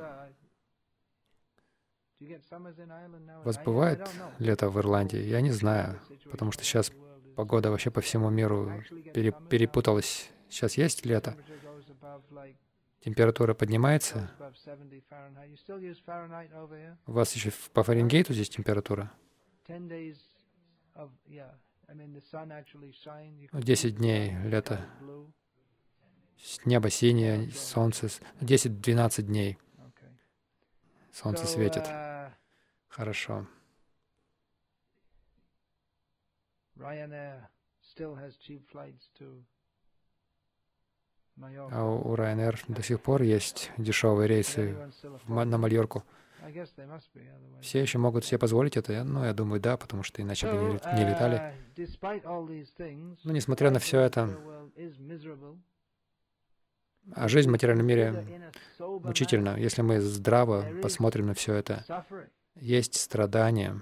[3.44, 4.10] вас бывает
[4.40, 5.20] лето в Ирландии?
[5.20, 6.00] Я не знаю,
[6.32, 6.92] потому что сейчас
[7.36, 8.84] погода вообще по всему миру
[9.14, 10.30] пере перепуталась.
[10.50, 11.36] Сейчас есть лето?
[13.02, 14.32] Температура поднимается?
[17.06, 19.12] У вас еще по Фаренгейту здесь температура?
[23.54, 24.80] 10 дней лето.
[26.66, 28.08] Небо синее, солнце.
[28.42, 29.58] 10-12 дней.
[31.12, 31.84] Солнце светит.
[31.84, 32.32] Uh,
[32.90, 33.48] Хорошо.
[41.72, 44.78] А у Ryanair до сих пор есть дешевые рейсы
[45.28, 46.04] на Мальорку.
[47.62, 49.04] Все еще могут себе позволить это?
[49.04, 51.54] Ну, я думаю, да, потому что иначе бы не летали.
[51.76, 54.30] Uh, Но несмотря на все это,
[57.14, 58.46] а жизнь в материальном мире
[58.80, 59.58] мучительна.
[59.58, 61.84] Если мы здраво посмотрим на все это,
[62.56, 63.82] есть страдания.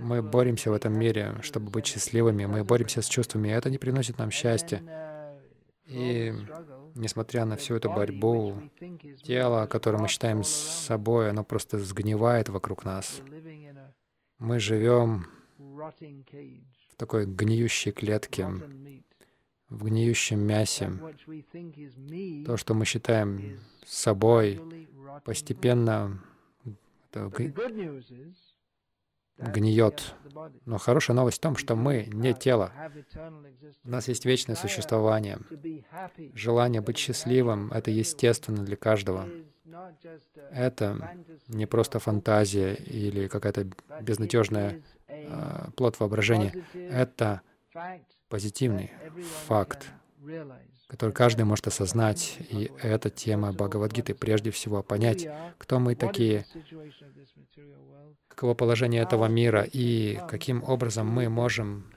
[0.00, 2.46] Мы боремся в этом мире, чтобы быть счастливыми.
[2.46, 4.82] Мы боремся с чувствами, и это не приносит нам счастья.
[5.86, 6.32] И
[6.96, 8.60] несмотря на всю эту борьбу,
[9.22, 13.20] тело, которое мы считаем собой, оно просто сгнивает вокруг нас.
[14.38, 15.26] Мы живем
[15.58, 18.48] в такой гниющей клетке,
[19.68, 20.92] в гниющем мясе.
[22.46, 24.60] То, что мы считаем собой,
[25.24, 26.22] постепенно
[29.38, 30.14] гниет.
[30.64, 32.72] Но хорошая новость в том, что мы не тело.
[33.84, 35.38] У нас есть вечное существование.
[36.34, 39.28] Желание быть счастливым— это естественно для каждого.
[40.50, 41.16] Это
[41.48, 43.66] не просто фантазия или какая-то
[44.00, 46.64] безнадежная э, плод воображения.
[46.72, 47.42] Это
[48.28, 48.90] позитивный
[49.46, 49.88] факт,
[50.86, 52.38] который каждый может осознать.
[52.50, 54.14] И это тема Бхагавадгиты.
[54.14, 55.26] Прежде всего понять,
[55.58, 56.46] кто мы такие,
[58.28, 61.92] каково положение этого мира и каким образом мы можем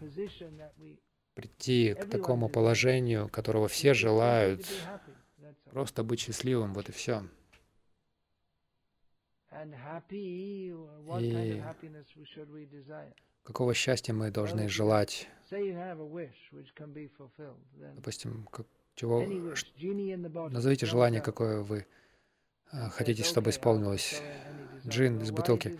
[1.34, 4.66] прийти к такому положению, которого все желают,
[5.72, 7.24] просто быть счастливым, вот и все.
[11.20, 11.62] И
[13.44, 15.28] какого счастья мы должны желать?
[17.96, 18.68] Допустим, как,
[19.00, 19.24] чего,
[20.50, 21.86] назовите желание, какое вы
[22.72, 24.22] а, хотите, чтобы исполнилось.
[24.86, 25.78] Джин из бутылки.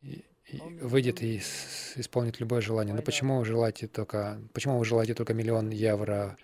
[0.00, 1.42] и, и выйдет и
[1.96, 2.94] исполнит любое желание.
[2.94, 6.38] Но почему вы желаете только, почему вы желаете только миллион евро?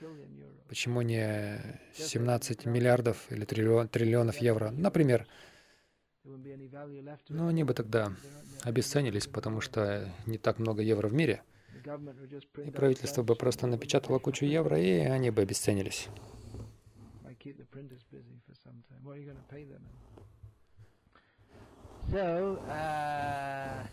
[0.69, 1.59] Почему не
[1.95, 4.71] 17 миллиардов или триллион, триллионов евро?
[4.71, 5.27] Например,
[6.25, 8.13] ну, они бы тогда
[8.63, 11.43] обесценились, потому что не так много евро в мире.
[12.65, 16.09] И правительство бы просто напечатало кучу евро, и они бы обесценились.
[22.11, 23.87] Uh,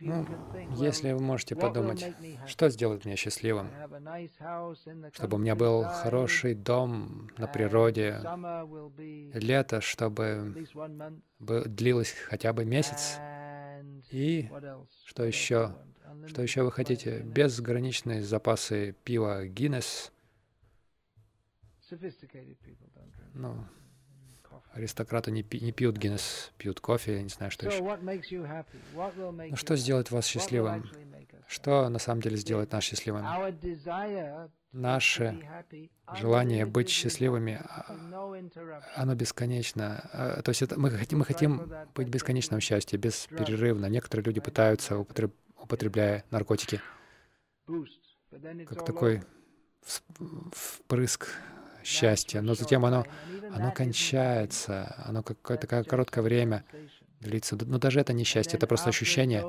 [0.00, 0.26] ну,
[0.76, 2.04] если вы можете подумать,
[2.46, 3.68] что сделает меня счастливым,
[5.12, 8.20] чтобы у меня был хороший дом на природе,
[9.34, 10.66] лето, чтобы
[11.38, 13.18] длилось хотя бы месяц,
[14.10, 14.48] и
[15.06, 15.74] что еще?
[16.26, 17.20] Что еще вы хотите?
[17.20, 20.12] Безграничные запасы пива Гиннес.
[23.34, 23.64] Ну,
[24.72, 27.82] Аристократы не, пи не пьют Гиннес, пьют кофе, я не знаю, что еще.
[29.50, 30.84] Ну, что сделает вас счастливым?
[31.48, 33.24] Что на самом деле сделает нас счастливыми?
[34.72, 35.36] Наше
[36.14, 37.96] желание быть счастливыми, а,
[38.94, 40.08] оно бесконечно.
[40.12, 43.86] А, то есть это, мы, хотим, мы хотим быть бесконечным счастьем, бесперерывно.
[43.86, 46.80] Некоторые люди пытаются, употребляя наркотики,
[48.66, 49.22] как такой
[50.52, 51.28] впрыск
[51.82, 53.04] счастье, но затем оно,
[53.52, 56.64] оно кончается, оно какое-то короткое время
[57.20, 57.56] длится.
[57.56, 59.44] Но даже это не счастье, это просто ощущение.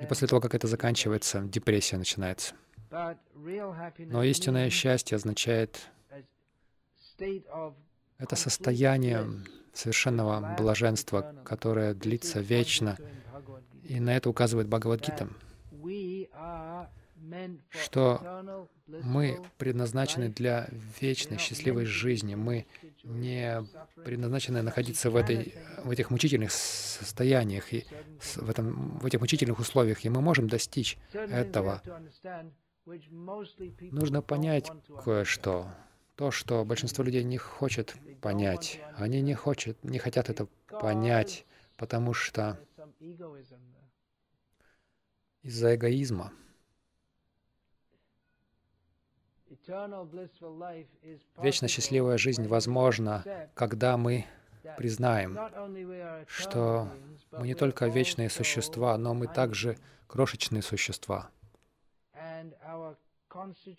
[0.00, 2.54] И после того, как это заканчивается, депрессия начинается.
[2.90, 5.90] Но истинное счастье означает
[8.18, 9.26] это состояние
[9.72, 12.96] совершенного блаженства, которое длится вечно.
[13.84, 15.28] И на это указывает Бхагавадгита
[17.70, 20.68] что мы предназначены для
[21.00, 22.34] вечной счастливой жизни.
[22.34, 22.66] Мы
[23.04, 23.64] не
[24.04, 27.84] предназначены находиться в, этой, в этих мучительных состояниях и
[28.36, 31.82] в, этом, в этих мучительных условиях, и мы можем достичь этого.
[32.86, 34.70] Нужно понять
[35.04, 35.68] кое-что.
[36.16, 38.80] То, что большинство людей не хочет понять.
[38.96, 42.58] Они не, хочет, не хотят это понять, потому что
[45.42, 46.32] из-за эгоизма.
[51.38, 54.26] Вечно счастливая жизнь возможна, когда мы
[54.76, 55.38] признаем,
[56.26, 56.88] что
[57.32, 61.30] мы не только вечные существа, но мы также крошечные существа.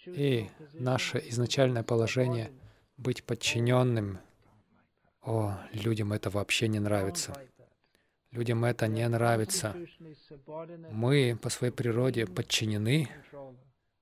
[0.07, 2.51] И наше изначальное положение—
[2.97, 4.19] быть подчиненным,
[5.23, 7.33] о, людям это вообще не нравится.
[8.31, 9.75] Людям это не нравится.
[10.91, 13.09] Мы по своей природе подчинены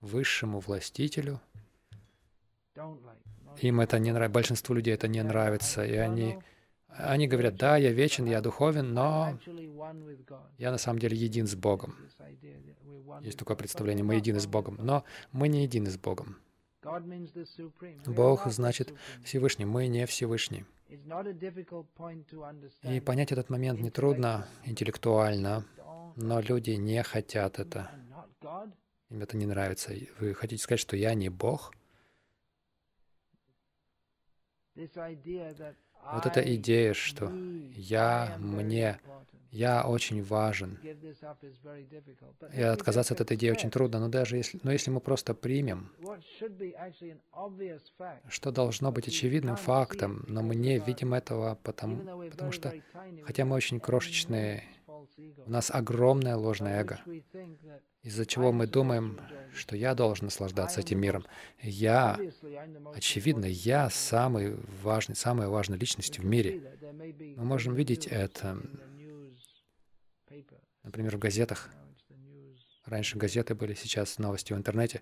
[0.01, 1.41] высшему властителю—
[3.61, 6.37] им это не нравится, большинству людей это не нравится, и они,
[6.89, 9.37] они говорят, да, я вечен, я духовен, но
[10.57, 11.95] я на самом деле един с Богом.
[13.21, 16.37] Есть такое представление, мы едины с Богом, но мы не едины с Богом.
[18.05, 20.65] Бог значит Всевышний, мы не Всевышний.
[22.83, 25.65] И понять этот момент нетрудно интеллектуально,
[26.15, 27.91] но люди не хотят это.
[29.09, 29.93] Им это не нравится.
[30.19, 31.73] Вы хотите сказать, что я не Бог?
[36.11, 37.31] Вот эта идея, что
[37.75, 38.99] я, мне,
[39.51, 40.77] я очень важен.
[42.53, 45.91] И отказаться от этой идеи очень трудно, но даже если, но если мы просто примем,
[48.27, 52.73] что должно быть очевидным фактом, но мы не видим этого, потому, потому что,
[53.23, 54.63] хотя мы очень крошечные,
[55.45, 56.99] у нас огромное ложное эго,
[58.01, 59.19] из-за чего мы думаем,
[59.53, 61.25] что я должен наслаждаться этим миром.
[61.61, 62.19] Я,
[62.93, 66.77] очевидно, я самый важный, самая важная личность в мире.
[67.35, 68.57] Мы можем видеть это,
[70.83, 71.69] например, в газетах.
[72.85, 75.01] Раньше газеты были, сейчас новости в интернете.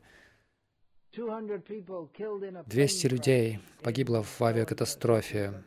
[2.66, 5.64] 200 людей погибло в авиакатастрофе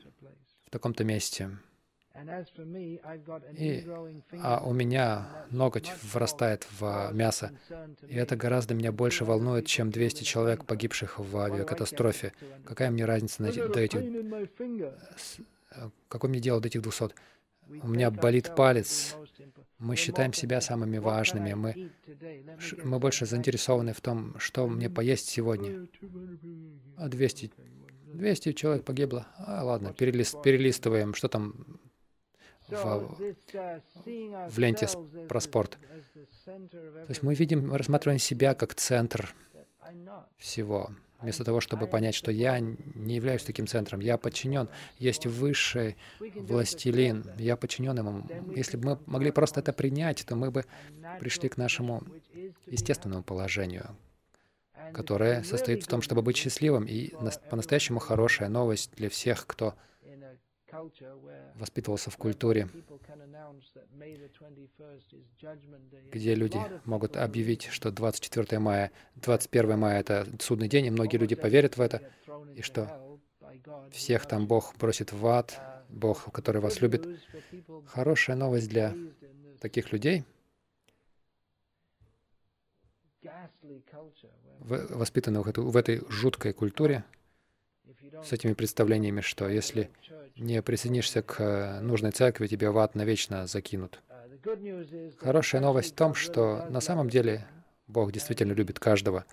[0.66, 1.51] в таком-то месте.
[3.57, 3.87] И,
[4.43, 7.53] а у меня ноготь вырастает в мясо.
[8.07, 12.33] И это гораздо меня больше волнует, чем 200 человек, погибших в авиакатастрофе.
[12.64, 14.01] Какая мне разница до этих...
[15.73, 17.11] Э, какое мне дело до этих 200?
[17.83, 19.16] У меня болит палец.
[19.79, 21.55] Мы считаем себя самыми важными.
[21.55, 21.91] Мы,
[22.85, 25.87] мы больше заинтересованы в том, что мне поесть сегодня.
[26.97, 27.51] А 200,
[28.12, 29.27] 200 человек погибло.
[29.39, 31.14] А ладно, перелист, перелистываем.
[31.14, 31.55] Что там
[32.71, 33.16] в,
[34.51, 34.89] в ленте
[35.29, 35.79] про спорт.
[36.45, 39.35] То есть мы видим, мы рассматриваем себя как центр
[40.39, 40.91] всего.
[41.21, 47.31] Вместо того, чтобы понять, что я не являюсь таким центром, я подчинен, есть высший властелин,
[47.37, 48.25] я подчинен ему.
[48.57, 50.64] Если бы мы могли просто это принять, то мы бы
[51.18, 52.03] пришли к нашему
[52.66, 53.97] естественному положению,
[54.95, 56.87] которое состоит в том, чтобы быть счастливым.
[56.87, 57.12] И
[57.51, 59.75] по-настоящему хорошая новость для всех, кто
[61.55, 62.68] воспитывался в культуре,
[66.12, 71.35] где люди могут объявить, что 24 мая, 21 мая— это судный день, и многие люди
[71.35, 72.03] поверят в это,
[72.55, 73.21] и что
[73.91, 77.07] всех там Бог бросит в ад, Бог, который вас любит.
[77.87, 78.95] Хорошая новость для
[79.61, 80.25] таких людей,
[84.61, 87.05] воспитанных в этой жуткой культуре,
[88.25, 89.91] с этими представлениями, что если
[90.37, 94.01] не присоединишься к э, нужной церкви, тебе в ад навечно закинут.
[95.18, 97.47] Хорошая новость в том, что на самом деле
[97.87, 99.27] Бог действительно любит каждого.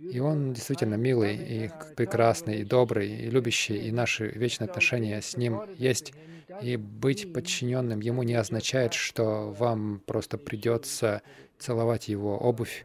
[0.00, 5.36] И Он действительно милый, и прекрасный, и добрый, и любящий, и наши вечные отношения с
[5.36, 6.12] Ним есть.
[6.60, 11.22] И быть подчиненным Ему не означает, что вам просто придется
[11.58, 12.84] целовать Его обувь,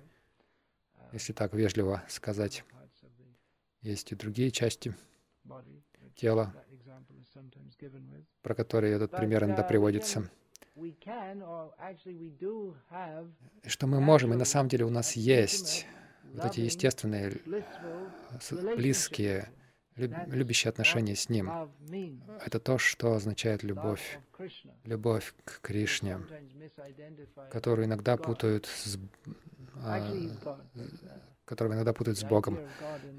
[1.12, 2.64] если так вежливо сказать.
[3.82, 4.96] Есть и другие части
[6.16, 6.54] тела,
[8.42, 10.30] про которые этот пример иногда приводится.
[13.64, 15.86] И что мы можем, и на самом деле у нас есть
[16.34, 17.38] вот эти естественные,
[18.76, 19.52] близкие,
[19.96, 21.50] любящие отношения с Ним.
[22.46, 24.20] Это то, что означает любовь.
[24.86, 26.20] Любовь к Кришне,
[27.52, 28.98] которую иногда путают с,
[29.84, 30.00] а,
[31.52, 32.60] которого иногда путают с Богом.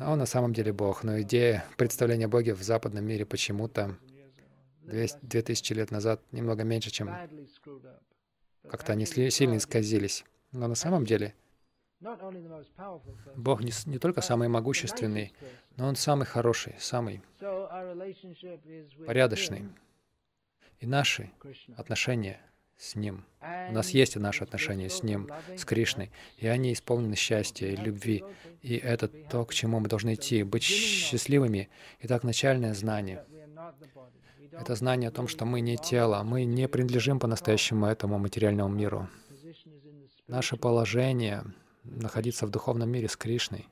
[0.01, 1.05] А он на самом деле Бог.
[1.05, 3.95] Но идея представления о Боге в западном мире почему-то
[4.85, 7.15] 2000 лет назад немного меньше, чем
[8.71, 10.25] как-то они сильно исказились.
[10.51, 11.35] Но на самом деле
[13.37, 15.35] Бог не, не только самый могущественный,
[15.77, 17.21] но Он самый хороший, самый
[19.07, 19.69] порядочный.
[20.81, 21.31] И наши
[21.77, 22.41] отношения
[22.79, 23.25] с Ним.
[23.69, 28.25] У нас есть наши отношения с Ним, с Кришной, и они исполнены счастья и любви.
[28.63, 31.69] И это то, к чему мы должны идти, быть счастливыми.
[32.01, 33.25] Итак, начальное знание.
[34.53, 39.09] Это знание о том, что мы не тело, мы не принадлежим по-настоящему этому материальному миру.
[40.29, 41.45] Наше положение—
[41.85, 43.67] находиться в духовном мире с Кришной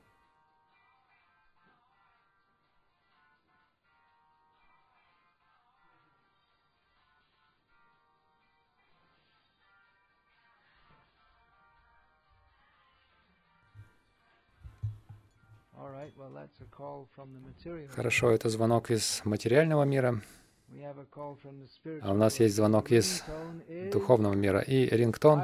[17.89, 20.21] Хорошо, это звонок из материального мира.
[22.01, 23.23] А у нас есть звонок из
[23.91, 24.61] духовного мира.
[24.61, 25.41] И рингтон.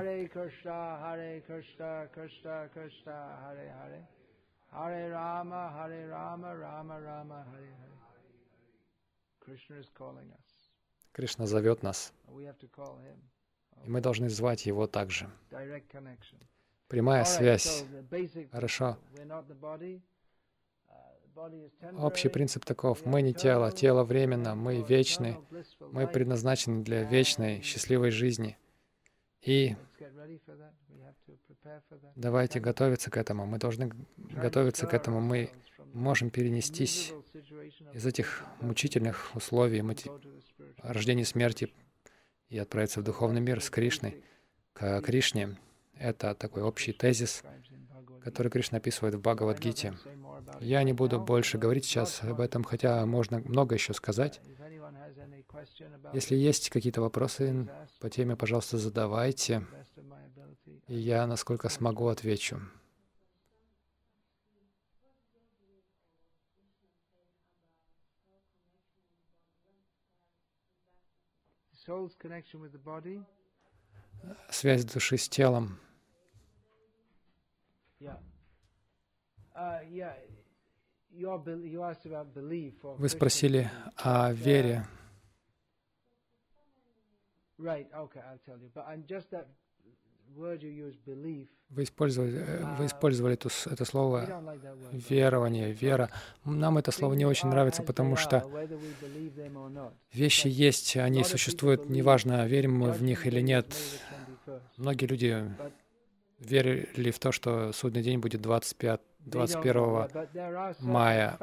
[11.11, 12.13] Кришна зовет нас.
[13.83, 15.29] И мы должны звать Его также.
[16.87, 17.85] Прямая связь.
[18.51, 18.97] Хорошо.
[21.99, 23.05] Общий принцип таков.
[23.05, 25.37] Мы не тело, тело временно, мы вечны,
[25.79, 28.57] мы предназначены для вечной, счастливой жизни.
[29.41, 29.75] И
[32.15, 33.45] давайте готовиться к этому.
[33.45, 35.19] Мы должны готовиться к этому.
[35.19, 35.51] Мы
[35.93, 37.13] можем перенестись
[37.93, 39.83] из этих мучительных условий,
[40.77, 41.71] рождения и смерти,
[42.49, 44.23] и отправиться в духовный мир с Кришной,
[44.73, 45.57] к Кришне.
[45.95, 47.43] Это такой общий тезис,
[48.23, 49.93] который Кришна описывает в Бхагавадгите.
[50.59, 54.41] Я не буду больше говорить сейчас об этом, хотя можно много еще сказать.
[56.13, 57.69] Если есть какие-то вопросы
[57.99, 59.65] по теме, пожалуйста, задавайте,
[60.87, 62.61] и я, насколько смогу, отвечу.
[74.49, 75.79] Связь души с телом.
[77.99, 78.36] Uh,
[82.99, 84.85] Вы спросили о вере.
[91.69, 94.25] Вы использовали, э, вы uh, использовали это, это слово
[94.91, 96.11] верование, вера.
[96.45, 98.45] Нам это слово не очень нравится, потому что
[100.13, 103.75] вещи есть, они существуют, неважно, верим мы в них или нет.
[104.77, 105.51] Многие люди
[106.39, 110.09] верили в то, что судный день будет 25, 21
[110.79, 111.37] мая.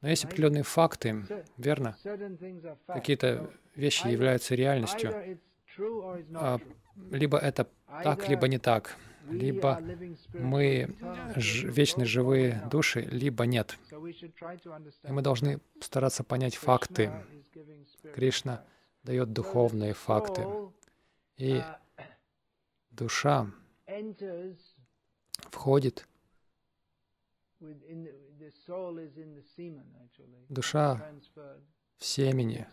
[0.00, 1.24] Но есть определенные факты,
[1.56, 1.96] верно?
[2.86, 5.38] Какие-то вещи являются реальностью.
[6.34, 6.58] А,
[7.10, 7.66] либо это
[8.02, 8.96] так, либо не так.
[9.30, 9.80] Либо
[10.34, 10.94] мы
[11.36, 13.78] ж, вечно живые души, либо нет.
[13.88, 17.10] И мы должны стараться понять факты.
[18.14, 18.62] Кришна
[19.02, 20.46] дает духовные факты.
[21.38, 21.62] И
[22.90, 23.50] душа
[25.50, 26.06] входит
[30.48, 31.12] Душа
[31.96, 32.66] в семени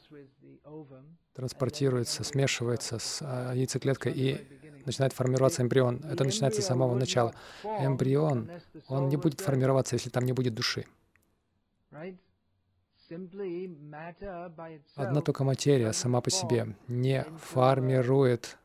[1.34, 6.04] транспортируется, смешивается с а, яйцеклеткой и начинает формироваться эмбрион.
[6.04, 7.34] Это начинается с самого начала.
[7.64, 8.50] Эмбрион,
[8.88, 10.86] он не будет формироваться, если там не будет души.
[14.96, 18.58] Одна только материя сама по себе не формирует,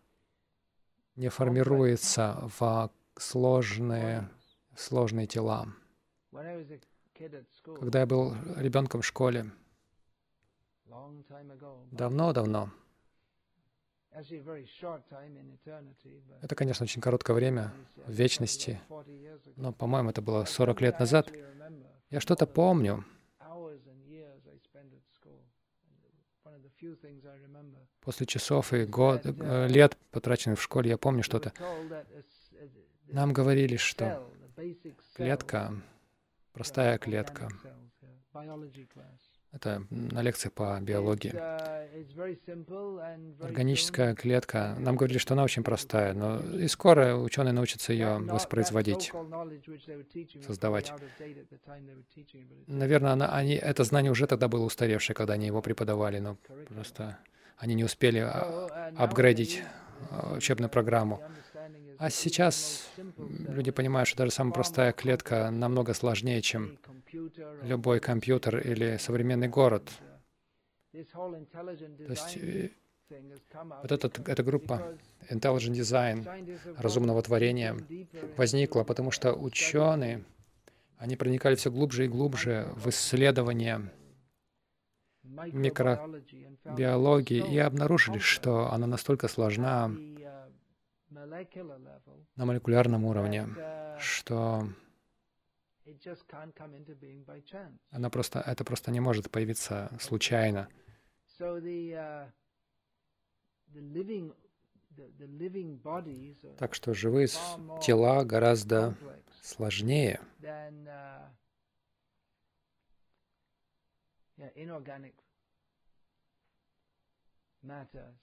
[1.17, 4.29] не формируется в сложные,
[4.77, 5.67] сложные тела.
[7.79, 9.51] Когда я был ребенком в школе,
[11.91, 12.71] давно-давно,
[16.41, 17.73] это, конечно, очень короткое время
[18.07, 18.81] в вечности,
[19.57, 21.31] но, по-моему, это было 40 лет назад.
[22.09, 23.05] Я что-то помню.
[28.01, 31.53] После часов и год, э, лет, потраченных в школе, я помню что-то.
[33.09, 34.31] Нам говорили, что
[35.15, 35.75] клетка
[36.57, 37.51] Простая клетка.
[39.53, 41.35] Это на лекции по биологии.
[43.45, 44.75] Органическая клетка.
[44.79, 49.13] Нам говорили, что она очень простая, но и скоро ученые научатся ее воспроизводить,
[50.47, 50.95] создавать.
[52.67, 56.39] Наверное, она, они, это знание уже тогда было устаревшее, когда они его преподавали, но
[56.69, 57.19] просто
[57.59, 59.63] они не успели а, апгрейдить
[60.11, 61.23] а, учебную программу.
[61.99, 62.91] А сейчас
[63.49, 66.79] люди понимают, что даже самая простая клетка намного сложнее, чем
[67.63, 69.91] любой компьютер или современный город.
[70.93, 70.99] То
[72.09, 72.71] есть э,
[73.83, 74.97] вот этот, эта группа
[75.31, 77.77] Intelligent Design, разумного творения,
[78.37, 80.25] возникла, потому что ученые,
[80.99, 83.93] они проникали все глубже и глубже в исследования
[85.23, 89.91] микробиологии и обнаружили, что она настолько сложна,
[92.37, 93.47] на молекулярном уровне,
[93.99, 94.69] что
[97.91, 100.69] она просто, это просто не может появиться случайно.
[106.59, 107.29] Так что живые
[107.83, 108.95] тела гораздо
[109.43, 110.21] сложнее,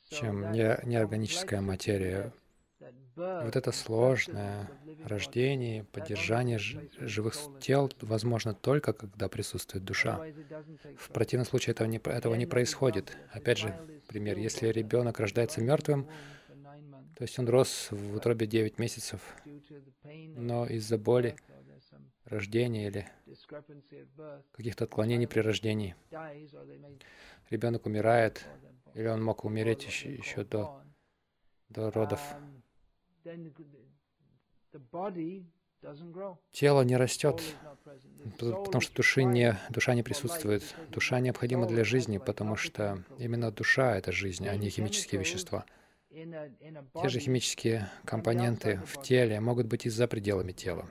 [0.09, 2.33] чем неорганическая материя.
[3.15, 4.69] Вот это сложное
[5.05, 10.25] рождение, поддержание живых тел возможно только, когда присутствует душа.
[10.97, 13.15] В противном случае этого не, этого не происходит.
[13.31, 13.75] Опять же,
[14.07, 14.37] пример.
[14.37, 16.07] Если ребенок рождается мертвым,
[17.15, 19.21] то есть он рос в утробе 9 месяцев,
[20.03, 21.35] но из-за боли
[22.25, 23.07] рождения или
[24.51, 25.95] каких-то отклонений при рождении
[27.49, 28.45] ребенок умирает,
[28.95, 30.81] или он мог умереть еще, еще до,
[31.69, 32.21] до родов.
[36.51, 37.41] Тело не растет,
[38.39, 40.63] потому что души не, душа не присутствует.
[40.89, 45.65] Душа необходима для жизни, потому что именно душа— это жизнь, а не химические вещества.
[46.09, 50.87] Те же химические компоненты в теле могут быть и за пределами тела.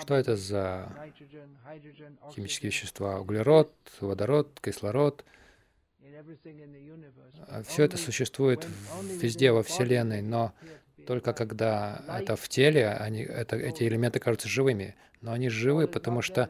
[0.00, 0.92] Что это за
[2.34, 3.20] химические вещества?
[3.20, 5.24] Углерод, водород, кислород—
[7.64, 8.66] Все это существует
[9.02, 10.52] везде во Вселенной, но
[11.06, 14.94] только когда это в теле, они, это, эти элементы кажутся живыми.
[15.20, 16.48] Но они живы, потому что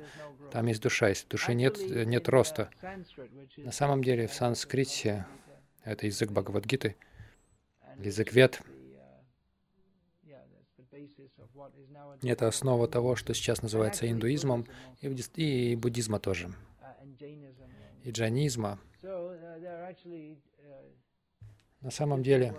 [0.53, 1.09] там есть душа.
[1.09, 2.71] Если души нет, нет роста.
[3.57, 5.27] На самом деле в санскрите,
[5.85, 6.97] это язык Бхагавадгиты,
[7.99, 8.61] язык Вед,
[12.23, 14.67] это основа того, что сейчас называется индуизмом,
[15.01, 16.53] и буддизма тоже,
[18.05, 18.79] и джайнизма.
[21.81, 22.55] На самом деле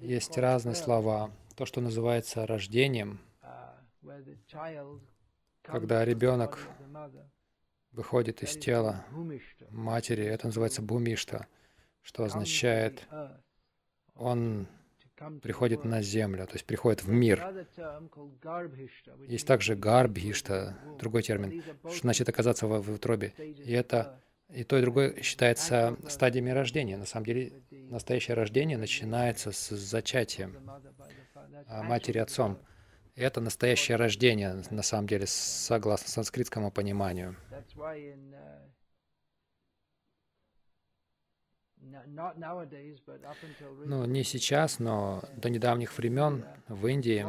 [0.00, 1.30] есть разные слова.
[1.56, 3.20] То, что называется рождением,
[5.62, 6.58] когда ребенок
[7.92, 9.04] выходит из тела
[9.70, 11.46] матери, это называется бумишта,
[12.02, 13.06] что означает
[14.14, 14.66] он
[15.40, 17.66] приходит на землю, то есть приходит в мир.
[19.28, 23.28] Есть также гарбхишта, другой термин, что значит оказаться в, в утробе.
[23.38, 24.20] И это
[24.54, 26.96] и то, и другое считается стадиями рождения.
[26.96, 30.50] На самом деле, настоящее рождение начинается с зачатия
[31.68, 32.58] матери отцом.
[33.14, 37.36] Это настоящее рождение, на самом деле, согласно санскритскому пониманию.
[43.84, 47.26] Ну, не сейчас, но до недавних времен в Индии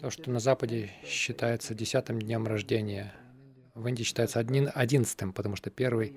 [0.00, 3.14] То, что на Западе считается десятым днем рождения,
[3.78, 6.16] в Индии считается одиннадцатым, потому что первый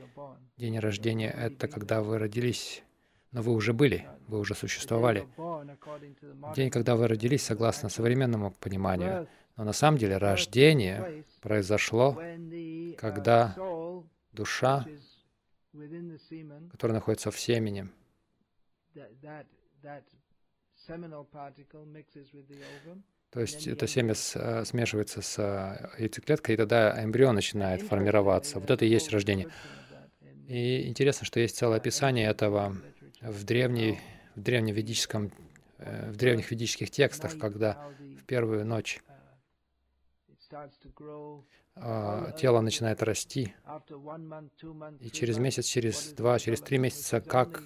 [0.58, 2.84] день рождения— это когда вы родились,
[3.32, 5.28] но вы уже были, вы уже существовали.
[6.56, 9.28] День, когда вы родились, согласно современному пониманию.
[9.58, 12.20] Но на самом деле рождение произошло,
[12.98, 13.56] когда
[14.32, 14.86] душа,
[16.72, 17.90] которая находится в семени,
[23.32, 28.60] то есть это семя э, смешивается с э, яйцеклеткой, и тогда эмбрион начинает формироваться.
[28.60, 29.48] Вот это и есть рождение.
[30.48, 32.76] И интересно, что есть целое описание этого
[33.22, 34.00] в, древней,
[34.36, 35.32] в древневедическом,
[35.78, 37.88] э, в древних ведических текстах, когда
[38.20, 39.00] в первую ночь
[41.76, 43.56] а, тело начинает расти,
[45.00, 47.64] и через месяц, через два, через три месяца, как,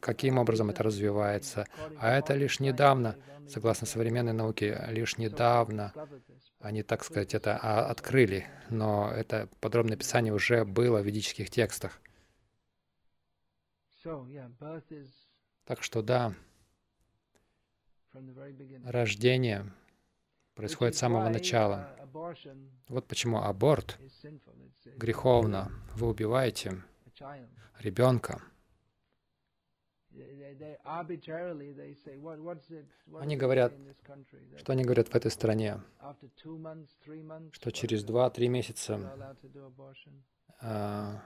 [0.00, 1.66] каким образом это развивается.
[1.98, 3.16] А это лишь недавно,
[3.48, 5.92] согласно современной науке, лишь недавно
[6.60, 12.00] они, так сказать, это а, открыли, но это подробное описание уже было в ведических текстах.
[15.64, 16.34] Так что да,
[18.84, 19.72] рождение
[20.54, 21.96] происходит с самого начала.
[22.88, 23.98] Вот почему аборт
[24.96, 25.70] греховно.
[25.94, 26.82] Вы убиваете
[27.78, 28.42] ребенка.
[33.20, 33.72] Они говорят,
[34.56, 35.80] что они говорят в этой стране,
[37.52, 39.34] что через два-три месяца,
[40.60, 41.22] а,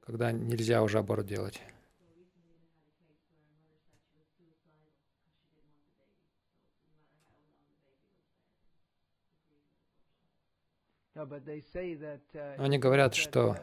[0.00, 1.60] когда нельзя уже аборт делать.
[11.16, 13.56] Uh, они говорят, что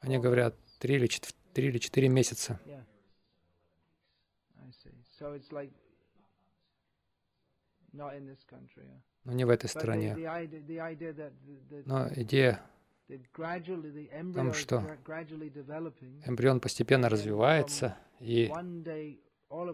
[0.00, 2.58] они говорят три или, четыре, три или четыре месяца.
[9.24, 10.14] Но не в этой стране.
[11.86, 12.62] Но идея
[13.08, 14.96] в том, что
[16.26, 18.52] эмбрион постепенно развивается, и
[19.48, 19.64] то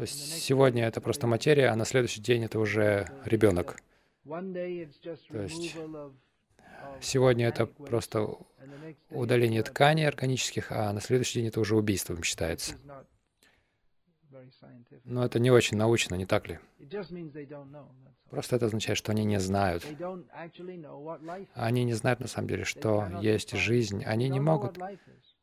[0.00, 3.80] есть сегодня это просто материя, а на следующий день это уже ребенок.
[4.24, 5.74] То есть
[7.00, 8.28] сегодня это просто
[9.10, 12.74] удаление тканей органических, а на следующий день это уже убийством считается.
[15.04, 16.58] Но это не очень научно, не так ли?
[18.30, 19.84] Просто это означает, что они не знают.
[21.54, 24.04] Они не знают на самом деле, что есть жизнь.
[24.04, 24.78] Они не могут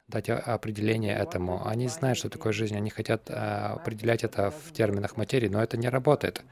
[0.08, 1.66] дать определение этому.
[1.66, 5.78] Они знают, что такое жизнь, они хотят а, определять это в терминах материи, но это
[5.78, 6.44] не работает.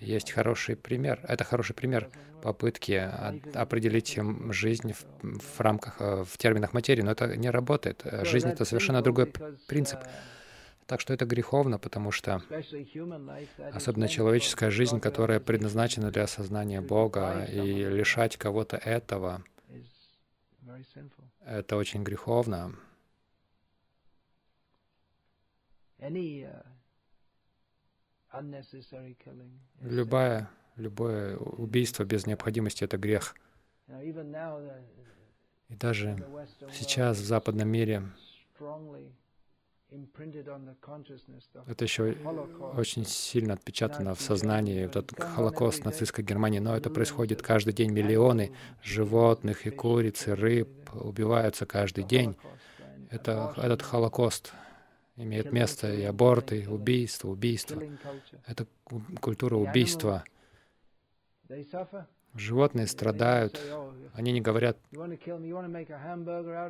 [0.00, 1.20] Есть хороший пример.
[1.26, 2.10] Это хороший пример
[2.42, 2.92] попытки
[3.54, 4.18] определить
[4.50, 8.02] жизнь в, в рамках, э, в терминах материи, но это не работает.
[8.22, 9.32] Жизнь— это совершенно другой
[9.66, 10.00] принцип.
[10.86, 12.42] Так что это греховно, потому что
[13.72, 19.42] особенно человеческая жизнь, которая предназначена для осознания Бога, и лишать кого-то этого,
[21.44, 22.76] это очень греховно.
[29.80, 33.34] Любая, любое убийство без необходимости— это грех.
[35.68, 36.24] И даже
[36.72, 38.02] сейчас в западном мире
[41.66, 42.16] это еще
[42.76, 46.58] очень сильно отпечатано в сознании, этот Холокост нацистской Германии.
[46.58, 47.92] Но это происходит каждый день.
[47.92, 52.36] Миллионы животных и куриц, и рыб убиваются каждый день.
[53.10, 54.52] Это, этот Холокост
[55.16, 57.82] имеет место, и аборты, и убийства, убийства.
[58.46, 58.66] Это
[59.20, 60.24] культура убийства.
[62.34, 63.60] Животные страдают.
[64.12, 64.78] Они не говорят,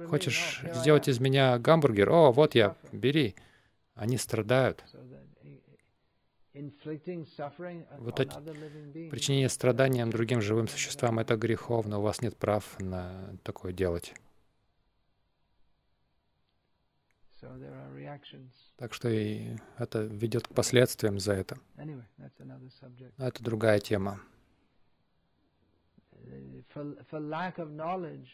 [0.08, 2.10] хочешь сделать из меня гамбургер?
[2.10, 3.34] О, вот я, бери.
[3.94, 4.84] Они страдают.
[7.98, 8.40] Вот это
[9.10, 11.98] причинение страданиям другим живым существам— это греховно.
[11.98, 14.14] У вас нет прав на такое делать.
[18.76, 21.58] Так что и это ведет к последствиям за это.
[21.76, 24.20] Но это другая тема.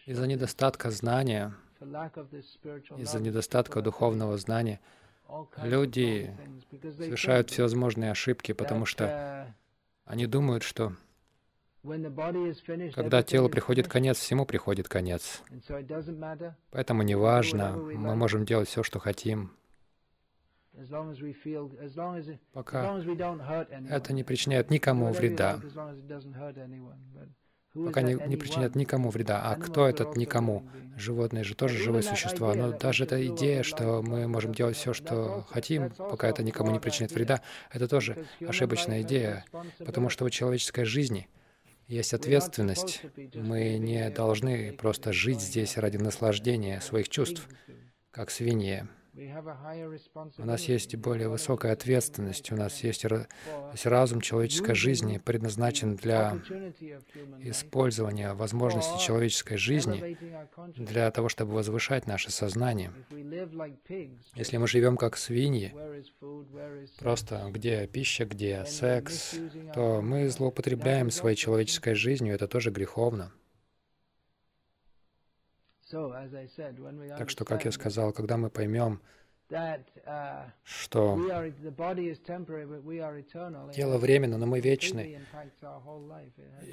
[0.07, 1.55] Из-за недостатка знания,
[2.97, 4.81] из-за недостатка духовного знания,
[5.63, 6.35] люди
[6.97, 9.55] совершают всевозможные ошибки, потому что
[10.05, 10.97] они думают, что
[12.95, 15.43] когда телу приходит конец, всему приходит конец.
[16.71, 19.51] Поэтому неважно, мы можем делать все, что хотим,
[22.53, 22.99] пока
[23.91, 25.61] это не причиняет никому вреда.
[27.75, 29.43] пока не, не причинят никому вреда.
[29.43, 30.69] А кто этот никому?
[30.97, 32.55] Животные же тоже живые существа.
[32.55, 36.79] Но даже эта идея, что мы можем делать все, что хотим, пока это никому не
[36.79, 39.45] причинит вреда, это тоже ошибочная идея,
[39.79, 41.29] потому что у человеческой жизни
[41.93, 43.03] есть ответственность.
[43.35, 47.47] Мы не должны просто жить здесь ради наслаждения своих чувств,
[48.11, 48.89] как свиньи.
[49.15, 53.05] У нас есть более высокая ответственность, у нас есть
[53.85, 56.39] разум человеческой жизни, предназначен для
[57.41, 60.17] использования возможностей человеческой жизни,
[60.77, 62.91] для того, чтобы возвышать наше сознание.
[64.35, 65.75] Если мы живем как свиньи,
[66.99, 69.35] просто где пища, где секс,
[69.75, 73.31] то мы злоупотребляем своей человеческой жизнью, это тоже греховно.
[77.19, 79.01] Так что, как я сказал, когда мы поймем,
[79.51, 81.19] uh, что
[83.75, 85.21] тело временно, но мы вечны,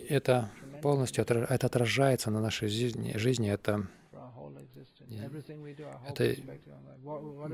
[0.08, 0.50] это
[0.82, 3.88] полностью это отражается на нашей жизни, жизни это,
[6.08, 6.36] это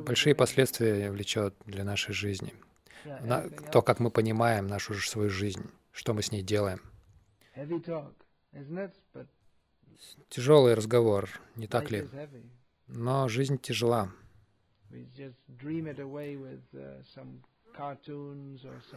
[0.04, 2.54] большие последствия влечет для нашей жизни.
[3.22, 6.82] На, то, как мы понимаем нашу свою жизнь, что мы с ней делаем.
[10.30, 12.08] Тяжелый разговор, не так ли?
[12.88, 14.12] Но жизнь тяжела.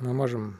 [0.00, 0.58] Мы можем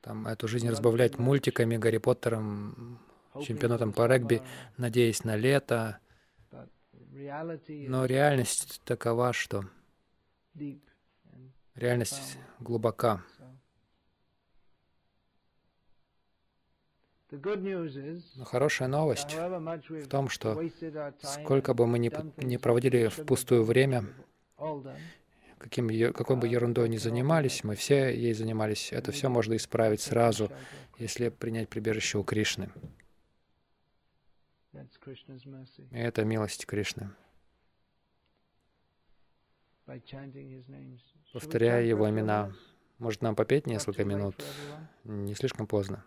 [0.00, 2.98] там, эту жизнь разбавлять мультиками, Гарри Поттером,
[3.42, 4.42] чемпионатом по регби,
[4.76, 5.98] надеясь на лето.
[7.12, 9.64] Но реальность такова, что
[11.74, 13.22] реальность глубока.
[17.30, 20.60] Но хорошая новость в том, что
[21.22, 22.10] сколько бы мы ни,
[22.44, 24.04] ни проводили впустую время,
[25.58, 30.50] каким, какой бы ерундой ни занимались, мы все ей занимались, это все можно исправить сразу,
[30.98, 32.70] если принять прибежище у Кришны.
[34.72, 37.10] И это милость Кришны.
[41.32, 42.52] Повторяя его имена.
[42.98, 44.34] Может, нам попеть несколько минут?
[45.04, 46.04] Не слишком поздно.